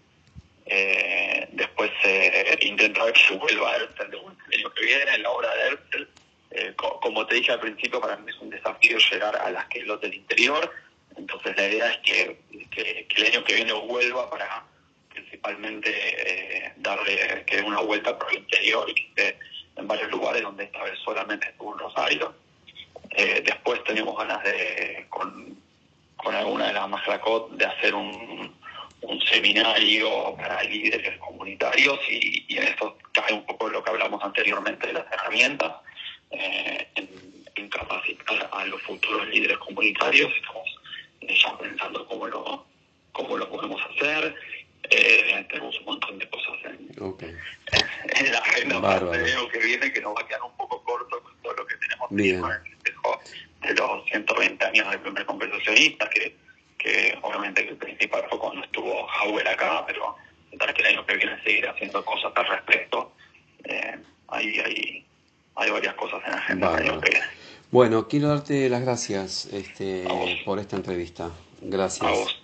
Eh, 0.66 1.46
después 1.52 1.90
intentar 2.60 3.12
que 3.12 3.20
se 3.20 3.34
vuelva 3.36 3.70
a 3.70 3.76
Herzl 3.76 4.14
el 4.50 4.60
año 4.60 4.72
que 4.72 4.84
viene, 4.84 5.18
la 5.18 5.30
obra 5.30 5.50
de 5.54 5.68
Herzl. 5.68 6.74
como 7.00 7.26
te 7.26 7.34
dije 7.34 7.52
al 7.52 7.60
principio, 7.60 8.00
para 8.00 8.16
mí 8.16 8.30
es 8.30 8.38
un 8.40 8.50
desafío 8.50 8.98
llegar 8.98 9.36
a 9.36 9.50
las 9.50 9.66
que 9.66 9.82
los 9.82 10.00
del 10.00 10.14
interior. 10.14 10.70
Entonces 11.16 11.56
la 11.56 11.68
idea 11.68 11.90
es 11.90 11.98
que, 11.98 12.38
el 13.16 13.26
año 13.26 13.44
que 13.44 13.54
viene 13.54 13.72
vuelva 13.72 14.28
para 14.30 14.64
principalmente 15.10 15.90
eh, 15.90 16.72
darle 16.76 17.44
que 17.46 17.60
una 17.62 17.80
vuelta 17.80 18.18
por 18.18 18.30
el 18.32 18.38
interior 18.40 18.88
y 18.90 18.94
que 19.14 19.38
en 19.76 19.88
varios 19.88 20.10
lugares 20.10 20.42
donde 20.42 20.64
esta 20.64 20.82
vez 20.82 20.98
solamente 21.04 21.48
estuvo 21.48 21.72
en 21.72 21.78
Rosario. 21.78 22.34
Eh, 23.10 23.42
después 23.44 23.82
tenemos 23.84 24.16
ganas 24.16 24.42
de, 24.42 25.06
con, 25.08 25.56
alguna 26.24 26.68
de 26.68 26.72
las 26.72 26.88
Majlacot, 26.88 27.50
de 27.52 27.64
hacer 27.64 27.94
un, 27.94 28.54
seminario 29.30 30.34
para 30.36 30.62
líderes 30.62 31.18
comunitarios 31.18 31.98
y, 32.08 32.56
en 32.56 32.64
esto 32.64 32.96
cae 33.12 33.34
un 33.34 33.44
poco 33.44 33.68
lo 33.68 33.84
que 33.84 33.90
hablamos 33.90 34.22
anteriormente 34.22 34.86
de 34.86 34.94
las 34.94 35.12
herramientas, 35.12 35.72
eh, 36.30 36.88
en, 36.94 37.68
capacitar 37.68 38.48
a 38.52 38.64
los 38.66 38.80
futuros 38.82 39.26
líderes 39.28 39.58
comunitarios. 39.58 40.32
Estamos 40.36 40.68
ya 41.20 41.58
pensando 41.58 42.06
cómo 42.06 42.26
lo, 42.28 42.66
cómo 43.12 43.36
lo 43.36 43.48
podemos 43.48 43.80
hacer. 43.90 44.34
Eh, 44.90 45.46
tenemos 45.48 45.78
un 45.80 45.84
montón 45.86 46.18
de 46.18 46.28
cosas 46.28 46.54
en, 46.64 47.02
okay. 47.02 47.34
en 48.20 48.32
la 48.32 48.38
agenda 48.38 48.80
para 48.80 49.16
el 49.16 49.24
año 49.24 49.48
que 49.48 49.58
viene 49.58 49.92
que 49.92 50.00
nos 50.00 50.14
va 50.14 50.20
a 50.20 50.26
quedar 50.26 50.42
un 50.42 50.56
poco 50.56 50.82
corto 50.82 51.22
con 51.22 51.32
todo 51.42 51.54
lo 51.54 51.66
que 51.66 51.76
tenemos 51.76 52.08
Bien. 52.10 52.40
con 52.40 52.52
el 52.52 52.60
festejo 52.60 53.20
de 53.62 53.74
los 53.74 54.04
120 54.06 54.64
años 54.64 54.90
del 54.90 55.00
primer 55.00 55.24
conversacionista, 55.24 56.08
que, 56.10 56.36
que 56.78 57.18
obviamente 57.22 57.66
el 57.66 57.76
principal 57.76 58.24
fue 58.28 58.38
cuando 58.38 58.62
estuvo 58.64 59.06
Howell 59.06 59.46
acá, 59.46 59.84
pero 59.86 60.16
que 60.74 60.82
el 60.82 60.88
año 60.88 61.06
que 61.06 61.16
viene 61.16 61.42
seguir 61.42 61.68
haciendo 61.68 62.04
cosas 62.04 62.32
al 62.34 62.46
respecto. 62.46 63.12
Eh, 63.64 63.98
hay, 64.28 64.58
hay, 64.60 65.06
hay 65.56 65.70
varias 65.70 65.94
cosas 65.94 66.20
en 66.24 66.32
la 66.32 66.38
agenda 66.38 66.68
Bárbaro. 66.68 66.92
año 66.92 67.00
que 67.00 67.10
viene. 67.10 67.26
Bueno, 67.70 68.08
quiero 68.08 68.28
darte 68.28 68.68
las 68.68 68.82
gracias 68.82 69.46
este, 69.46 70.04
por 70.44 70.58
esta 70.58 70.76
entrevista. 70.76 71.30
Gracias. 71.60 72.06
A 72.06 72.10
vos. 72.10 72.43